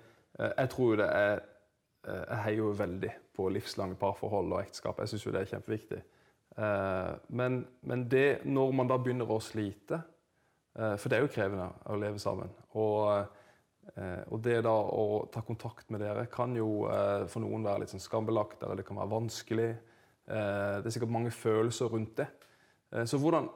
Jeg 0.58 0.70
tror 0.70 0.90
jo 0.92 0.96
det 0.98 1.10
er 1.10 1.40
eh, 2.08 2.26
Jeg 2.30 2.38
heier 2.44 2.58
jo 2.58 2.72
veldig 2.74 3.12
på 3.36 3.50
livslange 3.50 3.96
parforhold 3.96 4.54
og 4.54 4.60
ekteskap. 4.62 5.00
Jeg 5.00 5.08
syns 5.10 5.26
jo 5.26 5.32
det 5.32 5.42
er 5.42 5.52
kjempeviktig. 5.58 6.02
Eh, 6.58 7.14
Men, 7.30 7.68
men 7.82 8.08
det 8.10 8.46
når 8.46 8.72
man 8.74 8.88
da 8.88 8.98
begynner 8.98 9.26
å 9.30 9.40
slite 9.42 10.02
eh, 10.76 10.96
For 10.98 11.10
det 11.10 11.18
er 11.18 11.22
jo 11.28 11.32
krevende 11.34 11.70
å 11.86 11.96
leve 12.00 12.20
sammen. 12.20 12.50
Og, 12.74 13.20
eh, 13.20 13.26
og 14.32 14.40
det 14.42 14.64
da 14.64 14.72
å 14.74 15.26
ta 15.32 15.42
kontakt 15.42 15.90
med 15.92 16.00
dere 16.02 16.26
kan 16.32 16.56
jo 16.56 16.86
eh, 16.90 17.26
for 17.28 17.44
noen 17.44 17.64
være 17.68 17.80
litt 17.84 17.90
sånn 17.94 18.00
skambelagt, 18.04 18.64
eller 18.64 18.76
det 18.80 18.86
kan 18.88 18.98
være 18.98 19.12
vanskelig. 19.12 19.70
Eh, 20.28 20.82
Det 20.82 20.86
er 20.88 20.96
sikkert 20.96 21.12
mange 21.12 21.32
følelser 21.32 21.92
rundt 21.92 22.16
det. 22.16 22.28
Eh, 22.94 23.04
Så 23.06 23.18
hvordan, 23.20 23.50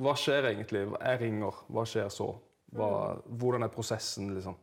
hva 0.00 0.14
skjer 0.14 0.48
egentlig? 0.52 0.86
Jeg 1.00 1.20
ringer, 1.20 1.52
hva 1.68 1.84
skjer 1.84 2.08
så? 2.08 2.30
Hva, 2.72 3.20
hvordan 3.28 3.62
er 3.66 3.68
prosessen, 3.68 4.30
liksom? 4.34 4.56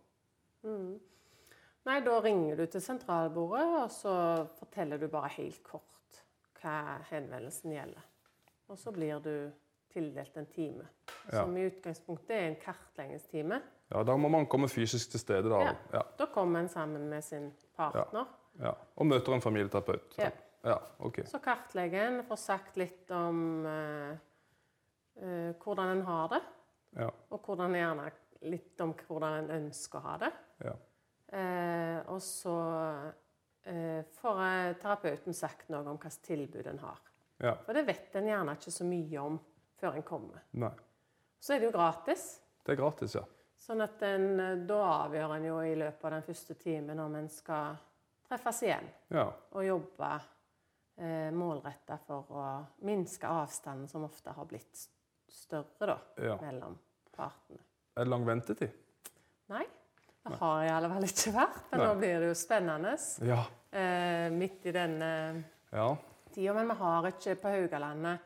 Nei, 1.86 2.00
da 2.06 2.20
ringer 2.22 2.58
du 2.60 2.66
til 2.70 2.82
sentralbordet, 2.84 3.66
og 3.84 3.90
så 3.94 4.14
forteller 4.60 5.00
du 5.02 5.08
bare 5.08 5.30
helt 5.38 5.62
kort 5.64 6.20
hva 6.62 7.00
henvendelsen 7.10 7.72
gjelder. 7.74 8.04
Og 8.70 8.78
så 8.78 8.92
blir 8.94 9.22
du 9.24 9.52
tildelt 9.94 10.36
en 10.38 10.46
time, 10.46 10.86
Ja. 11.32 11.44
som 11.44 11.56
i 11.58 11.70
utgangspunktet 11.70 12.32
er 12.36 12.48
en 12.50 12.56
kartleggingstime. 12.62 13.62
Ja, 13.90 14.04
Da 14.04 14.16
må 14.18 14.30
man 14.30 14.46
komme 14.46 14.68
fysisk 14.70 15.12
til 15.12 15.20
stede, 15.20 15.50
da. 15.50 15.74
Ja. 15.94 16.04
Da 16.20 16.26
kommer 16.34 16.60
en 16.60 16.70
sammen 16.70 17.08
med 17.10 17.24
sin 17.24 17.52
partner. 17.76 18.26
ja. 18.62 18.74
Og 18.96 19.06
møter 19.06 19.34
en 19.34 19.42
familieterapeut. 19.42 20.18
Ja. 20.20 20.30
ja 20.64 20.78
ok. 21.00 21.22
Så 21.26 21.40
kartlegger 21.40 22.08
en, 22.08 22.24
får 22.28 22.36
sagt 22.42 22.78
litt 22.78 23.10
om 23.12 23.66
uh, 23.66 24.12
uh, 25.24 25.52
hvordan 25.64 25.98
en 25.98 26.02
har 26.06 26.28
det, 26.36 26.42
Ja. 27.00 27.10
og 27.30 27.42
hvordan 27.46 27.74
gjerne 27.78 28.12
litt 28.42 28.82
om 28.82 28.94
hvordan 29.08 29.34
en 29.44 29.50
ønsker 29.64 30.00
å 30.00 30.02
ha 30.02 30.18
det. 30.18 30.32
Ja. 30.66 30.76
Uh, 31.34 32.14
og 32.14 32.22
så 32.22 32.56
får 34.18 34.40
terapeuten 34.82 35.36
sagt 35.36 35.68
noe 35.70 35.84
om 35.86 35.98
hvilket 36.00 36.24
tilbud 36.26 36.68
en 36.72 36.80
har. 36.80 37.02
ja. 37.44 37.52
For 37.66 37.74
det 37.78 37.84
vet 37.86 38.16
en 38.16 38.26
gjerne 38.28 38.56
ikke 38.58 38.72
så 38.72 38.86
mye 38.88 39.20
om 39.22 39.36
før 39.78 39.96
en 40.00 40.04
kommer. 40.08 40.42
Nei. 40.58 40.72
Så 41.40 41.54
er 41.54 41.60
det 41.62 41.68
jo 41.70 41.74
gratis. 41.76 42.24
Det 42.66 42.74
er 42.74 42.80
gratis, 42.80 43.14
ja. 43.16 43.22
Sånn 43.70 43.84
at 43.86 44.02
en, 44.08 44.24
eh, 44.42 44.56
da 44.66 44.80
avgjør 45.06 45.36
en 45.36 45.44
jo 45.46 45.60
i 45.62 45.76
løpet 45.78 46.06
av 46.10 46.12
den 46.16 46.24
første 46.26 46.56
timen 46.58 47.00
om 47.04 47.16
en 47.20 47.28
skal 47.30 47.76
treffes 48.26 48.64
igjen 48.66 48.88
Ja. 49.14 49.28
og 49.54 49.66
jobbe 49.66 50.10
eh, 50.98 51.30
målretta 51.32 52.00
for 52.08 52.32
å 52.34 52.46
minske 52.88 53.30
avstanden 53.30 53.88
som 53.88 54.04
ofte 54.08 54.34
har 54.34 54.46
blitt 54.50 54.88
større 55.30 55.86
da, 55.86 55.98
ja. 56.18 56.38
mellom 56.42 56.74
partene. 57.14 57.62
Er 57.96 58.04
det 58.08 58.10
lang 58.10 58.26
ventetid? 58.26 58.74
Nei, 59.54 59.64
det 60.26 60.40
har 60.42 60.64
i 60.66 60.70
alle 60.74 60.90
fall 60.90 61.06
ikke 61.08 61.32
vært. 61.38 61.62
Men 61.72 61.80
Nei. 61.80 61.88
nå 61.88 61.94
blir 62.02 62.20
det 62.26 62.28
jo 62.32 62.36
spennende 62.42 62.96
Ja. 63.26 63.44
eh, 63.72 64.30
midt 64.34 64.66
i 64.66 64.72
denne 64.72 65.44
Ja. 65.72 65.96
tida. 66.34 66.54
Men 66.54 66.68
vi 66.68 66.74
har 66.82 67.04
ikke 67.12 67.36
på 67.42 67.54
Haugalandet 67.54 68.20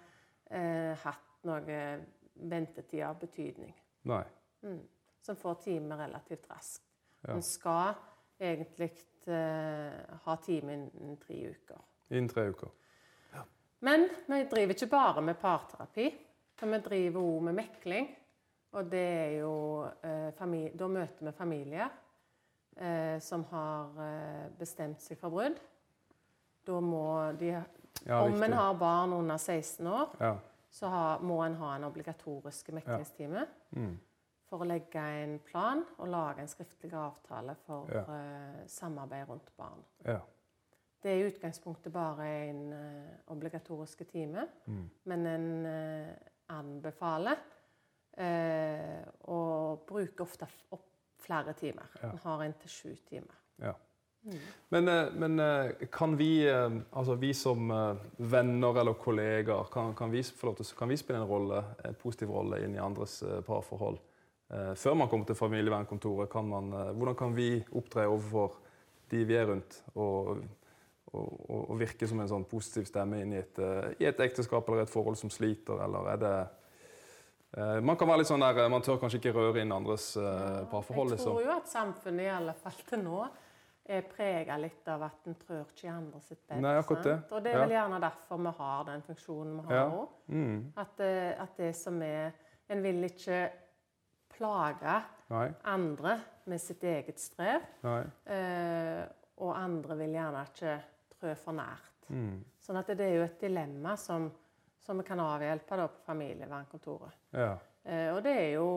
eh, 0.52 0.96
hatt 1.04 1.44
noe 1.44 2.00
ventetid 2.36 3.04
av 3.04 3.20
betydning. 3.20 3.74
Nei. 4.06 4.24
Mm. 4.64 4.82
Som 5.24 5.36
får 5.40 5.56
time 5.64 5.96
relativt 5.98 6.50
raskt. 6.52 6.84
Ja. 7.24 7.34
En 7.38 7.44
skal 7.48 7.94
egentlig 8.44 8.92
eh, 9.32 10.18
ha 10.26 10.36
time 10.44 10.74
innen 10.76 11.18
tre 11.22 11.38
uker. 11.54 11.80
Innen 12.12 12.28
tre 12.30 12.50
uker. 12.52 12.72
Ja. 13.32 13.46
Men 13.88 14.10
vi 14.28 14.42
driver 14.52 14.76
ikke 14.76 14.90
bare 14.92 15.24
med 15.24 15.40
parterapi. 15.40 16.10
For 16.60 16.70
vi 16.70 16.82
driver 16.86 17.24
òg 17.24 17.42
med 17.48 17.56
mekling. 17.62 18.10
Og 18.74 18.90
det 18.92 19.04
er 19.06 19.32
jo 19.40 19.54
eh, 20.04 20.30
Da 20.36 20.88
møter 20.90 21.28
vi 21.30 21.32
familier 21.38 21.88
eh, 22.78 23.20
som 23.22 23.44
har 23.52 24.00
eh, 24.04 24.48
bestemt 24.60 25.02
seg 25.02 25.20
for 25.22 25.30
brudd. 25.34 25.60
Da 26.68 26.80
må 26.84 27.06
de 27.40 27.54
Ja, 28.04 28.24
Om 28.26 28.42
en 28.44 28.54
har 28.58 28.74
barn 28.76 29.14
under 29.14 29.38
16 29.38 29.88
år, 29.88 30.16
Ja. 30.20 30.34
så 30.74 30.88
ha, 30.90 31.18
må 31.22 31.38
en 31.46 31.54
ha 31.56 31.76
en 31.76 31.84
obligatorisk 31.88 32.72
meklingstime 32.74 33.46
Mm. 33.72 34.00
For 34.54 34.62
å 34.62 34.68
legge 34.70 35.02
en 35.24 35.39
plan 35.48 35.82
og 35.98 36.10
lage 36.13 36.44
en 36.44 36.52
skriftlig 36.52 36.94
avtale 36.94 37.56
for 37.66 37.89
Ja. 37.89 38.04
uh, 38.06 38.62
samarbeid 38.70 39.28
rundt 39.30 39.50
barn. 39.58 39.82
ja. 40.06 40.20
Det 41.04 41.12
er 41.12 41.18
i 41.20 41.28
utgangspunktet 41.28 41.92
bare 41.92 42.26
en 42.50 42.60
uh, 42.72 43.34
obligatorisk 43.34 44.06
time, 44.08 44.46
Mm. 44.68 44.89
men 45.06 45.26
en 45.28 45.66
uh, 45.66 46.13
anbefaler 46.50 47.36
uh, 48.20 49.02
å 49.28 49.39
bruke 49.88 50.24
ofte 50.24 50.48
opp 50.72 50.86
flere 51.20 51.54
timer. 51.60 51.89
Ja. 52.02 52.12
En 52.13 52.22
har 52.24 52.44
inntil 52.46 52.70
sju 52.70 52.96
timer. 53.10 53.36
ja. 53.60 53.74
Mm. 54.24 54.39
Men, 54.72 54.86
men 55.20 55.42
kan 55.92 56.13
vi, 56.18 56.48
altså 56.96 57.16
vi 57.20 57.34
som 57.36 57.68
venner 58.18 58.78
eller 58.80 58.94
kollegaer, 58.94 59.68
kan, 59.74 59.92
kan, 59.96 60.12
vi, 60.12 60.22
forlåt, 60.24 60.62
kan 60.80 60.88
vi 60.88 60.96
spille 60.98 61.20
en 61.20 61.28
rolle, 61.28 61.60
en 61.84 61.96
positiv 62.00 62.32
rolle 62.32 62.62
inn 62.63 62.76
i 62.78 62.80
andres 62.80 63.18
parforhold? 63.46 64.00
Eh, 64.54 64.74
Før 64.76 64.94
man 64.94 65.10
kommer 65.10 65.26
til 65.26 65.38
familievernkontoret, 65.38 66.30
kan 66.30 66.46
man, 66.46 66.74
eh, 66.74 66.92
hvordan 66.94 67.16
kan 67.16 67.36
vi 67.36 67.63
opptre 67.74 68.08
overfor 68.08 68.60
de 69.12 69.24
vi 69.26 69.36
er 69.36 69.46
rundt, 69.50 69.84
og, 69.96 70.44
og, 71.13 71.70
og, 71.70 71.80
virke 71.80 72.08
som 72.08 72.20
en 72.22 72.30
sånn 72.30 72.46
positiv 72.50 72.86
stemme 72.89 73.22
inn 73.22 73.34
i 73.34 73.39
et, 73.42 73.60
eh, 73.60 73.94
i 74.00 74.06
et 74.10 74.20
ekteskap 74.20 74.70
eller 74.70 74.86
et 74.86 74.94
forhold 74.94 75.18
som 75.18 75.30
sliter, 75.30 75.82
eller 75.86 76.13
er 76.13 76.18
det 76.18 76.36
Man 77.86 77.94
kan 77.96 78.08
være 78.08 78.24
litt 78.24 78.28
sånn 78.32 78.42
der, 78.42 78.68
man 78.68 78.82
tør 78.82 78.96
kanskje 78.98 79.20
ikke 79.20 79.32
røre 79.36 79.62
inn 79.62 79.70
andres 79.72 80.16
ja, 80.18 80.63
parforhold, 80.72 81.12
Jeg 81.12 81.20
liksom. 81.20 81.36
tror 81.36 81.44
jo 81.44 81.52
at 81.54 81.68
samfunnet 81.70 82.26
i 82.26 82.32
alle 82.34 82.56
fall 82.58 82.80
til 82.89 83.04
nå 83.04 83.20
er 83.86 84.08
prega 84.10 84.56
litt 84.58 84.88
av 84.89 85.04
at 85.06 85.28
en 85.30 85.36
trør 85.38 85.68
ikke 85.68 85.86
i 85.86 85.92
andre 85.92 86.22
sitt 86.26 86.39
bed. 86.48 86.63
Nei, 86.66 86.72
akkurat 86.80 87.04
det. 87.06 87.13
sant? 87.20 87.36
Og 87.38 87.44
det 87.46 87.52
er 87.54 87.60
vel 87.62 87.76
gjerne 87.76 88.00
derfor 88.02 88.42
vi 88.42 88.54
har 88.58 88.88
den 88.88 89.06
funksjonen 89.06 89.60
vi 89.60 89.68
har 89.68 89.76
Ja. 89.76 89.86
nå. 89.92 90.08
Mm. 90.34 90.74
At, 90.82 91.06
at 91.46 91.62
det 91.62 91.76
som 91.78 92.02
er 92.02 92.34
En 92.74 92.82
vil 92.82 93.04
ikke 93.04 93.52
plage 94.36 94.96
Nei, 95.34 95.48
andre 95.72 96.17
med 96.50 96.62
sitt 96.62 96.84
eget 96.84 97.19
strev. 97.22 97.65
Eh, 97.84 99.04
og 99.43 99.54
andre 99.58 99.98
vil 100.04 100.15
gjerne 100.17 100.46
ikke 100.50 100.78
trø 101.17 101.36
for 101.39 101.58
nært. 101.58 102.10
Mm. 102.13 102.41
Sånn 102.62 102.80
at 102.80 102.91
det 102.93 103.06
er 103.08 103.15
jo 103.17 103.28
et 103.28 103.39
dilemma 103.41 103.96
som, 104.00 104.28
som 104.84 105.00
vi 105.00 105.06
kan 105.08 105.22
avhjelpe 105.24 105.80
da 105.80 105.88
på 105.91 106.04
familievernkontoret. 106.08 107.22
Ja. 107.32 107.56
Eh, 107.84 108.10
og 108.13 108.22
det 108.26 108.36
er 108.39 108.50
jo, 108.58 108.67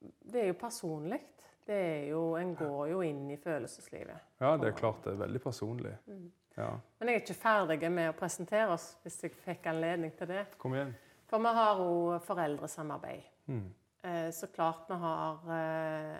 det 0.00 0.42
er 0.42 0.50
jo 0.52 0.58
personlig. 0.60 1.20
Det 1.64 1.76
er 1.80 2.02
jo, 2.10 2.34
en 2.36 2.52
går 2.58 2.88
jo 2.90 2.98
inn 3.06 3.22
i 3.32 3.38
følelseslivet. 3.40 4.34
Ja, 4.42 4.56
det 4.60 4.68
er 4.68 4.76
klart 4.76 5.06
det 5.06 5.14
er 5.14 5.22
veldig 5.22 5.40
personlig. 5.40 5.94
Mm. 6.06 6.26
Ja, 6.54 6.68
Men 7.00 7.08
jeg 7.08 7.16
er 7.16 7.22
ikke 7.24 7.34
ferdig 7.34 7.88
med 7.90 8.12
å 8.12 8.18
presentere 8.18 8.74
oss, 8.76 8.92
hvis 9.02 9.16
jeg 9.24 9.32
fikk 9.42 9.64
anledning 9.72 10.12
til 10.14 10.28
det. 10.30 10.44
Kom 10.60 10.76
igjen. 10.76 10.92
For 11.26 11.42
vi 11.42 11.54
har 11.56 11.80
òg 11.82 12.20
foreldresamarbeid. 12.22 13.24
Mm. 13.50 13.64
Eh, 14.04 14.30
så 14.30 14.46
klart 14.46 14.90
vi 14.90 14.94
har 14.94 15.38
eh, 15.50 16.16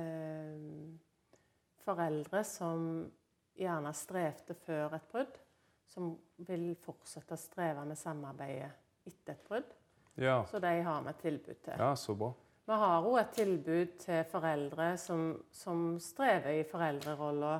eh, 0.00 0.94
foreldre 1.84 2.44
som 2.44 3.10
gjerne 3.54 3.92
strevde 3.94 4.56
før 4.58 4.96
et 4.98 5.06
brudd, 5.12 5.38
som 5.86 6.10
vil 6.48 6.72
fortsette 6.82 7.36
å 7.36 7.38
streve 7.38 7.84
med 7.86 7.98
samarbeidet 7.98 8.72
etter 9.06 9.36
et 9.36 9.46
brudd. 9.46 9.70
Ja. 10.18 10.40
Så 10.50 10.58
de 10.58 10.72
har 10.82 11.04
vi 11.06 11.12
et 11.12 11.22
tilbud 11.22 11.62
til. 11.62 11.78
ja, 11.78 11.92
så 11.96 12.16
bra. 12.18 12.32
Vi 12.66 12.80
har 12.82 13.06
òg 13.06 13.20
et 13.20 13.30
tilbud 13.38 13.94
til 14.02 14.24
foreldre 14.28 14.90
som, 14.98 15.30
som 15.54 15.94
strever 16.02 16.58
i 16.58 16.66
foreldrerolla 16.68 17.54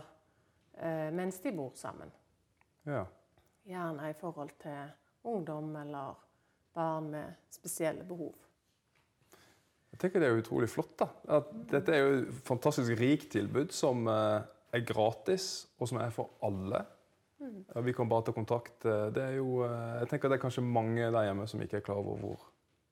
eh, 0.74 1.06
mens 1.14 1.38
de 1.46 1.54
bor 1.54 1.70
sammen. 1.78 2.10
Ja. 2.82 3.06
Gjerne 3.62 4.10
i 4.10 4.18
forhold 4.18 4.58
til 4.58 4.90
ungdom 5.22 5.70
eller 5.76 6.18
barn 6.74 7.10
med 7.14 7.48
spesielle 7.54 8.02
behov. 8.04 8.47
Jeg 9.92 10.00
tenker 10.02 10.20
Det 10.20 10.28
er 10.28 10.38
utrolig 10.42 10.68
flott. 10.70 10.94
da. 11.00 11.08
At 11.38 11.50
dette 11.72 11.94
er 11.94 11.98
jo 12.04 12.14
et 12.20 12.32
fantastisk 12.46 12.92
rikt 13.00 13.30
tilbud 13.34 13.72
som 13.74 14.06
eh, 14.12 14.42
er 14.76 14.84
gratis, 14.86 15.66
og 15.80 15.88
som 15.88 15.98
er 16.04 16.10
for 16.14 16.30
alle. 16.44 16.84
Ja, 17.40 17.80
vi 17.86 17.92
kan 17.94 18.08
bare 18.10 18.26
ta 18.26 18.32
kontakt. 18.36 18.84
Eh, 18.84 19.08
Det 19.14 19.22
er 19.22 19.36
jo, 19.38 19.62
eh, 19.64 20.00
jeg 20.02 20.08
tenker 20.12 20.28
det 20.28 20.38
er 20.38 20.44
kanskje 20.44 20.62
mange 20.64 21.08
der 21.10 21.28
hjemme 21.30 21.46
som 21.48 21.60
ikke 21.62 21.80
er 21.80 21.86
klar 21.86 22.02
over 22.02 22.18
hvor 22.20 22.44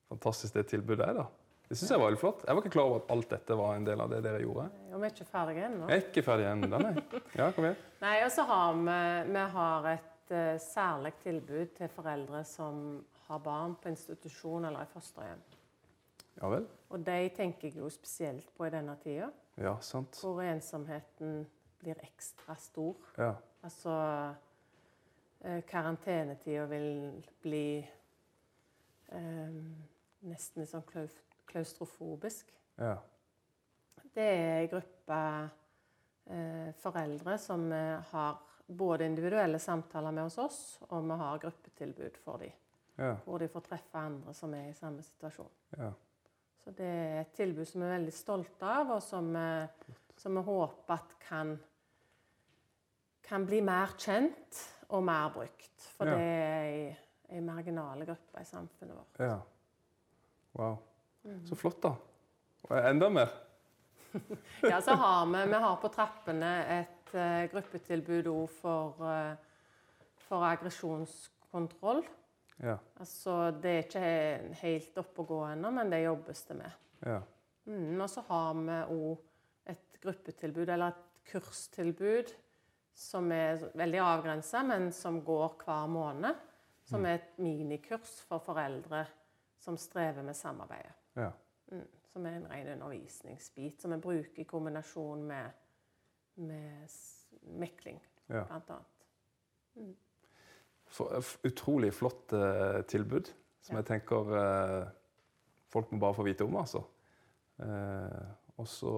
fantastisk 0.08 0.54
det 0.54 0.66
tilbudet 0.72 1.04
er. 1.08 1.14
da. 1.20 1.26
Det 1.68 1.76
synes 1.76 1.90
jeg 1.90 1.98
var 1.98 2.06
veldig 2.12 2.20
flott. 2.20 2.44
Jeg 2.46 2.54
var 2.54 2.62
ikke 2.62 2.74
klar 2.76 2.84
over 2.86 3.00
at 3.02 3.08
alt 3.10 3.30
dette 3.30 3.56
var 3.58 3.72
en 3.74 3.84
del 3.84 4.00
av 4.00 4.10
det 4.10 4.20
dere 4.22 4.38
gjorde. 4.44 4.68
Og 4.94 5.00
vi 5.02 5.06
er 5.08 5.10
ikke 5.16 5.24
ferdige 5.26 5.64
ennå. 5.66 5.88
Jeg 5.90 5.96
er 5.98 6.04
ikke 6.06 6.22
ferdig 6.22 6.46
ennå. 6.46 6.78
nei. 6.78 6.92
Ja, 7.34 7.48
kom 7.56 7.64
igjen. 7.66 7.80
Nei, 8.04 8.12
og 8.22 8.30
så 8.30 8.44
har 8.46 8.76
vi, 8.78 9.32
vi 9.32 9.42
har 9.56 9.88
et 9.90 10.30
uh, 10.30 10.58
særlig 10.62 11.12
tilbud 11.24 11.72
til 11.74 11.88
foreldre 11.90 12.44
som 12.46 12.78
har 13.26 13.42
barn 13.42 13.74
på 13.82 13.90
institusjon 13.90 14.64
eller 14.68 14.86
i 14.86 14.92
fosterhjem. 14.94 15.42
Ja 16.40 16.48
vel? 16.52 16.66
Og 16.92 17.00
de 17.06 17.28
tenker 17.36 17.68
jeg 17.68 17.76
jo 17.80 17.88
spesielt 17.90 18.48
på 18.56 18.66
i 18.66 18.70
denne 18.70 18.96
tida, 19.02 19.30
Ja, 19.56 19.76
sant. 19.80 20.18
hvor 20.20 20.42
ensomheten 20.44 21.46
blir 21.80 21.96
ekstra 22.04 22.54
stor. 22.60 22.96
Ja. 23.18 23.32
Altså 23.64 23.94
eh, 25.44 25.62
Karantenetida 25.68 26.64
vil 26.70 27.22
bli 27.42 27.78
eh, 29.08 29.56
nesten 30.26 30.62
litt 30.62 30.70
sånn 30.72 30.86
klaustrofobisk. 31.50 32.52
ja. 32.78 32.96
Det 34.16 34.24
er 34.24 34.62
en 34.62 34.68
gruppe 34.72 35.16
eh, 36.32 36.70
foreldre 36.80 37.34
som 37.38 37.66
eh, 37.72 37.98
har 38.12 38.38
både 38.66 39.04
individuelle 39.04 39.58
samtaler 39.60 40.10
med 40.16 40.24
hos 40.24 40.38
oss, 40.40 40.60
og 40.88 41.04
vi 41.04 41.18
har 41.20 41.38
gruppetilbud 41.42 42.16
for 42.24 42.40
dem. 42.40 42.54
Ja. 42.96 43.10
Hvor 43.26 43.38
de 43.42 43.48
får 43.52 43.66
treffe 43.66 44.00
andre 44.00 44.32
som 44.34 44.54
er 44.56 44.70
i 44.70 44.74
samme 44.78 45.02
situasjon. 45.04 45.50
ja. 45.78 45.92
Så 46.66 46.72
det 46.74 46.86
er 46.90 47.20
et 47.20 47.34
tilbud 47.38 47.62
som 47.70 47.78
vi 47.78 47.86
er 47.86 47.92
veldig 47.94 48.12
stolte 48.14 48.66
av, 48.66 48.88
og 48.96 49.02
som, 49.04 49.28
eh, 49.38 49.92
som 50.18 50.34
vi 50.34 50.42
håper 50.48 50.94
at 50.96 51.12
kan, 51.22 51.52
kan 53.22 53.46
bli 53.46 53.60
mer 53.62 53.94
kjent 53.94 54.62
og 54.90 55.04
mer 55.06 55.30
brukt. 55.30 55.86
For 55.94 56.10
Ja. 56.10 56.16
det 56.18 56.24
er 56.24 56.64
ei, 56.64 56.96
ei 57.30 57.40
marginale 57.40 58.04
gruppe 58.08 58.42
i 58.42 58.44
samfunnet 58.50 58.96
vårt. 58.96 59.20
ja. 59.20 59.38
Wow. 60.56 60.78
Så 61.44 61.54
flott, 61.54 61.82
da. 61.82 61.92
Og 62.64 62.90
enda 62.90 63.08
mer. 63.08 63.28
Ja, 64.62 64.80
så 64.80 64.94
har 64.96 65.26
vi, 65.26 65.46
vi 65.46 65.58
har 65.60 65.76
på 65.76 65.88
trappene 65.92 66.52
et 66.80 67.14
uh, 67.14 67.46
gruppetilbud 67.52 68.26
òg 68.26 68.48
for, 68.48 69.02
uh, 69.02 69.34
for 70.16 70.42
aggresjonskontroll. 70.48 72.02
Ja. 72.62 72.76
Altså, 73.00 73.50
det 73.62 73.72
er 73.72 73.82
ikke 73.84 74.58
helt 74.62 74.98
oppe 75.02 75.22
å 75.22 75.28
gå 75.28 75.40
ennå, 75.50 75.70
men 75.76 75.90
det 75.92 76.04
jobbes 76.06 76.44
det 76.50 76.60
med. 76.62 76.82
ja. 77.06 77.22
Mm, 77.66 77.98
og 77.98 78.06
så 78.06 78.22
har 78.28 78.52
vi 78.54 78.74
òg 78.94 79.70
et 79.72 79.96
gruppetilbud, 79.98 80.68
eller 80.70 80.92
et 80.92 81.24
kurstilbud, 81.32 82.28
som 82.94 83.32
er 83.34 83.64
veldig 83.74 83.98
avgrensa, 84.04 84.62
men 84.62 84.92
som 84.94 85.18
går 85.26 85.56
hver 85.64 85.90
måned. 85.90 86.44
Som 86.86 87.02
er 87.02 87.16
et 87.18 87.38
minikurs 87.42 88.12
for 88.28 88.38
foreldre 88.38 89.00
som 89.58 89.74
strever 89.76 90.22
med 90.22 90.36
samarbeidet. 90.38 90.94
ja. 91.16 91.32
Mm, 91.72 91.88
som 92.12 92.26
er 92.26 92.36
en 92.38 92.46
ren 92.48 92.68
undervisningsbit 92.72 93.82
som 93.82 93.90
vi 93.90 93.96
bruker 94.00 94.40
i 94.40 94.44
kombinasjon 94.48 95.24
med, 95.26 95.50
med 96.34 96.94
mekling, 97.58 97.98
ja. 98.28 98.44
blant 98.46 98.70
annet. 98.70 99.96
Utrolig 101.44 101.90
flott 101.94 102.32
uh, 102.32 102.80
tilbud, 102.88 103.28
som 103.66 103.76
jeg 103.80 103.88
tenker 103.88 104.30
uh, 104.32 104.86
folk 105.72 105.92
må 105.92 106.00
bare 106.00 106.16
få 106.16 106.24
vite 106.26 106.46
om, 106.46 106.56
altså. 106.56 106.82
Eh, 107.56 108.26
og 108.60 108.66
så 108.68 108.90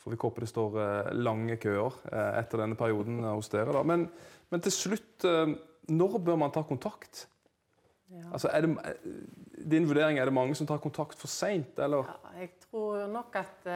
får 0.00 0.12
vi 0.12 0.18
håpe 0.20 0.40
det 0.40 0.48
står 0.48 0.76
lange 1.16 1.56
køer 1.60 1.96
etter 2.40 2.62
denne 2.62 2.76
perioden 2.80 3.22
hos 3.26 3.48
dere. 3.52 3.72
Da. 3.76 3.82
Men, 3.88 4.06
men 4.52 4.64
til 4.64 4.74
slutt, 4.74 5.24
når 5.88 6.18
bør 6.24 6.38
man 6.40 6.52
ta 6.52 6.62
kontakt? 6.68 7.26
Ja. 8.08 8.24
Altså, 8.32 8.50
er 8.52 8.64
det, 8.66 8.94
din 9.68 9.88
vurdering, 9.88 10.20
er 10.20 10.28
det 10.28 10.36
mange 10.36 10.56
som 10.56 10.68
tar 10.68 10.80
kontakt 10.84 11.16
for 11.20 11.32
seint, 11.32 11.76
eller? 11.80 12.08
Ja, 12.08 12.34
jeg 12.42 12.54
tror 12.66 13.06
nok 13.12 13.36
at, 13.40 13.68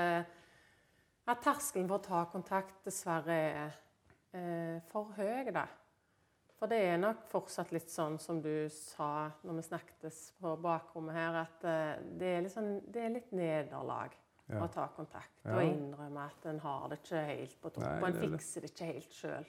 at 1.29 1.45
terskelen 1.45 1.89
for 1.89 2.01
å 2.01 2.05
ta 2.05 2.25
kontakt 2.33 2.81
dessverre 2.89 3.39
er 3.53 3.79
for 4.93 5.13
høy, 5.17 5.53
da. 5.53 5.69
For 6.63 6.71
det 6.71 6.79
er 6.93 6.99
nok 7.03 7.25
fortsatt 7.27 7.73
litt 7.75 7.91
sånn 7.91 8.21
som 8.23 8.37
du 8.39 8.69
sa 8.71 9.25
når 9.43 9.57
vi 9.57 9.63
snakket 9.67 10.05
på 10.39 10.53
bakrommet 10.63 11.17
her, 11.17 11.39
at 11.41 11.65
eh, 11.67 12.03
det, 12.21 12.29
er 12.39 12.45
sånn, 12.53 12.77
det 12.87 13.01
er 13.03 13.17
litt 13.17 13.33
nederlag 13.35 14.15
Ja. 14.47 14.61
å 14.63 14.69
ta 14.71 14.85
kontakt 14.95 15.43
Ja. 15.45 15.57
og 15.57 15.63
innrømme 15.65 16.23
at 16.29 16.47
en 16.47 16.61
har 16.61 16.89
det 16.89 17.01
ikke 17.01 17.25
helt 17.27 17.57
på 17.63 17.71
topp, 17.75 17.83
og 18.03 18.07
en 18.07 18.15
er 18.15 18.21
fikser 18.29 18.61
det 18.63 18.71
ikke 18.71 18.89
helt 18.93 19.11
sjøl. 19.17 19.47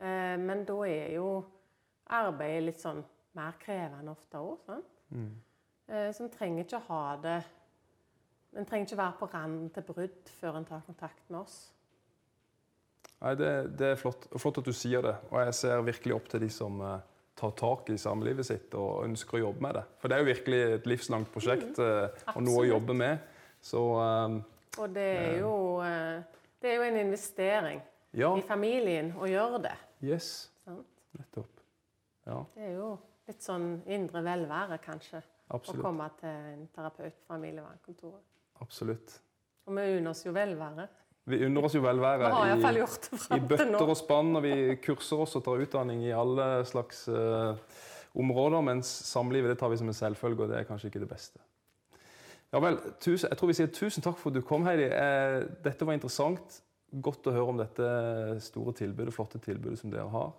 Eh, 0.00 0.36
men 0.36 0.64
da 0.68 0.76
er 0.84 1.14
jo 1.14 1.44
arbeidet 2.10 2.64
litt 2.66 2.80
sånn 2.84 3.00
mer 3.34 3.56
krevende 3.64 4.10
ofte 4.12 4.36
òg, 4.44 4.58
sant? 4.66 5.00
Mm. 5.14 5.34
Eh, 5.88 6.12
Så 6.12 6.24
en 6.24 6.30
trenger 6.36 6.64
ikke 6.64 6.82
ha 6.90 7.16
det 7.16 7.44
En 8.56 8.64
trenger 8.66 8.86
ikke 8.88 8.96
være 8.98 9.18
på 9.20 9.32
randen 9.32 9.70
til 9.70 9.82
brudd 9.82 10.28
før 10.40 10.56
en 10.56 10.64
tar 10.66 10.80
kontakt 10.84 11.30
med 11.30 11.40
oss. 11.40 11.72
Nei, 13.20 13.34
det, 13.36 13.52
det 13.76 13.92
er 13.92 13.98
flott. 14.00 14.26
Flott 14.40 14.60
at 14.62 14.68
du 14.68 14.72
sier 14.76 15.04
det. 15.04 15.14
Og 15.28 15.40
jeg 15.42 15.56
ser 15.58 15.82
virkelig 15.84 16.16
opp 16.16 16.30
til 16.32 16.44
de 16.44 16.48
som 16.52 16.80
eh, 16.80 17.02
tar 17.40 17.52
tak 17.56 17.90
i 17.92 17.98
samlivet 18.00 18.46
sitt 18.48 18.74
og 18.78 19.04
ønsker 19.06 19.38
å 19.38 19.42
jobbe 19.46 19.64
med 19.64 19.76
det. 19.78 19.84
For 20.00 20.08
det 20.08 20.16
er 20.16 20.24
jo 20.24 20.30
virkelig 20.30 20.60
et 20.76 20.88
livslangt 20.88 21.30
prosjekt 21.32 21.80
eh, 21.84 22.24
og 22.34 22.40
noe 22.46 22.64
å 22.64 22.68
jobbe 22.68 22.96
med. 22.96 23.28
Så 23.60 23.80
uh, 24.00 24.38
Og 24.80 24.92
det 24.94 25.04
er 25.04 25.34
jo, 25.42 25.52
uh, 25.84 26.20
det 26.62 26.70
er 26.70 26.78
jo 26.78 26.84
en 26.86 26.98
investering 27.02 27.82
ja, 28.16 28.30
i 28.32 28.44
familien 28.46 29.12
å 29.20 29.28
gjøre 29.28 29.60
det. 29.68 29.74
yes, 30.00 30.48
Sant? 30.64 30.86
nettopp. 31.18 31.60
Ja, 32.24 32.38
Det 32.54 32.70
er 32.70 32.72
jo 32.78 32.94
litt 33.28 33.44
sånn 33.44 33.68
indre 33.90 34.22
velvære, 34.24 34.80
kanskje, 34.80 35.20
å 35.52 35.60
komme 35.60 36.08
til 36.20 36.30
en 36.54 36.64
terapeut 36.72 37.20
fra 37.20 37.34
familievernkontoret. 37.34 38.24
absolutt. 38.64 39.18
Og 39.68 39.76
vi 39.76 39.84
unner 39.98 40.10
oss 40.14 40.24
jo 40.24 40.32
velvære. 40.34 40.88
Vi 41.28 41.42
unner 41.46 41.66
oss 41.66 41.76
jo 41.76 41.82
velvære 41.84 42.30
i, 42.48 42.80
i 43.36 43.40
bøtter 43.44 43.84
og 43.84 43.96
spann, 43.98 44.32
og 44.38 44.42
vi 44.46 44.54
kurser 44.82 45.20
oss 45.26 45.36
og 45.36 45.44
tar 45.44 45.60
utdanning 45.62 46.00
i 46.06 46.14
alle 46.16 46.48
slags 46.66 47.04
uh, 47.12 47.52
områder, 48.16 48.64
mens 48.64 48.88
samlivet 49.10 49.52
det 49.52 49.58
tar 49.60 49.70
vi 49.70 49.78
som 49.78 49.90
en 49.90 49.96
selvfølge, 49.96 50.46
og 50.46 50.52
det 50.52 50.58
er 50.58 50.68
kanskje 50.68 50.90
ikke 50.90 51.04
det 51.04 51.10
beste. 51.12 51.42
Ja 52.50 52.58
vel, 52.58 52.80
tusen, 52.98 53.28
Jeg 53.30 53.38
tror 53.38 53.50
vi 53.50 53.54
sier 53.60 53.70
tusen 53.70 54.02
takk 54.02 54.18
for 54.18 54.32
at 54.32 54.40
du 54.40 54.46
kom, 54.46 54.64
Heidi. 54.66 54.88
Eh, 54.90 55.36
dette 55.62 55.86
var 55.86 55.94
interessant. 55.94 56.56
Godt 56.90 57.28
å 57.30 57.34
høre 57.36 57.52
om 57.52 57.60
dette 57.60 57.90
store 58.42 58.74
tilbudet, 58.74 59.14
flotte 59.14 59.38
tilbudet 59.38 59.78
som 59.78 59.92
dere 59.92 60.08
har. 60.10 60.32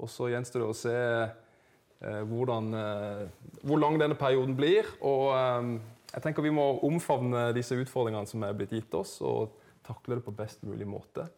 Og 0.00 0.08
så 0.08 0.30
gjenstår 0.32 0.64
det 0.64 0.70
å 0.70 0.78
se 0.78 0.94
eh, 0.94 2.22
hvordan, 2.30 2.70
eh, 2.78 3.50
hvor 3.60 3.82
lang 3.82 4.00
denne 4.00 4.16
perioden 4.16 4.56
blir. 4.56 4.88
Og 5.04 5.34
eh, 5.36 5.68
jeg 6.14 6.24
tenker 6.24 6.46
vi 6.46 6.54
må 6.56 6.64
omfavne 6.88 7.50
disse 7.56 7.76
utfordringene 7.76 8.30
som 8.30 8.46
er 8.46 8.56
blitt 8.56 8.72
gitt 8.72 8.96
oss, 8.96 9.18
og 9.20 9.52
takle 9.86 10.18
det 10.18 10.26
på 10.26 10.34
best 10.36 10.64
mulig 10.66 10.88
måte. 10.88 11.28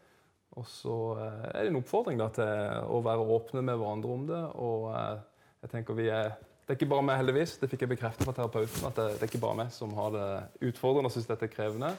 Og 0.57 0.67
så 0.69 0.97
eh, 1.21 1.47
er 1.53 1.65
det 1.65 1.73
en 1.73 1.81
oppfordring 1.83 2.21
da, 2.21 2.31
til 2.33 2.93
å 2.93 3.03
være 3.05 3.29
åpne 3.37 3.63
med 3.67 3.77
hverandre 3.81 4.13
om 4.15 4.27
det. 4.29 4.43
Og 4.63 4.89
eh, 4.95 5.19
jeg 5.65 5.73
tenker 5.75 5.99
vi 5.99 6.09
er 6.13 6.37
Det 6.67 6.75
er 6.75 6.79
ikke 6.81 6.91
bare 6.91 7.07
meg, 7.07 7.21
heldigvis. 7.21 7.59
Det 7.61 7.69
fikk 7.71 7.85
jeg 7.85 7.93
bekreftet 7.93 8.27
fra 8.27 8.35
terapeuten. 8.35 8.89
At 8.89 8.97
det, 8.99 9.21
er 9.21 9.29
ikke 9.29 9.43
bare 9.43 9.61
meg 9.61 9.71
som 9.75 9.93
har 9.95 10.11
det 10.17 10.31
utfordrende 10.71 11.13
og 11.13 11.15
syns 11.15 11.29
dette 11.29 11.47
er 11.47 11.53
krevende. 11.53 11.93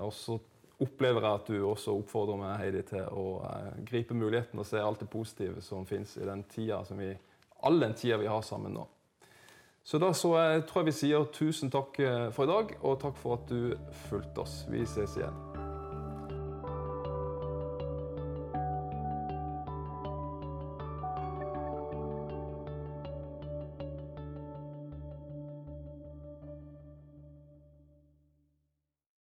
Og 0.00 0.14
så 0.16 0.38
opplever 0.82 1.20
jeg 1.26 1.40
at 1.40 1.50
du 1.52 1.58
også 1.68 1.92
oppfordrer 1.98 2.40
meg, 2.40 2.54
Heidi, 2.62 2.86
til 2.88 3.04
å 3.10 3.26
eh, 3.50 3.68
gripe 3.90 4.16
muligheten 4.16 4.62
og 4.62 4.68
se 4.68 4.80
alt 4.80 5.02
det 5.02 5.10
positive 5.12 5.60
som 5.64 5.84
fins 5.86 6.16
i 6.16 6.26
den 6.28 6.46
tida 6.48 6.80
som 6.88 7.02
vi 7.02 7.12
all 7.62 7.78
den 7.78 7.94
tida 7.94 8.18
vi 8.18 8.30
har 8.30 8.42
sammen 8.46 8.74
nå. 8.74 8.88
Så 9.86 9.98
da 9.98 10.12
så 10.14 10.32
jeg, 10.38 10.64
tror 10.70 10.82
jeg 10.82 10.92
vi 10.92 10.98
sier 10.98 11.30
tusen 11.34 11.70
takk 11.74 11.98
for 12.34 12.46
i 12.46 12.52
dag, 12.52 12.76
og 12.86 13.00
takk 13.02 13.18
for 13.18 13.40
at 13.40 13.50
du 13.50 13.74
fulgte 14.06 14.46
oss. 14.46 14.62
Vi 14.70 14.86
ses 14.86 15.18
igjen. 15.18 15.51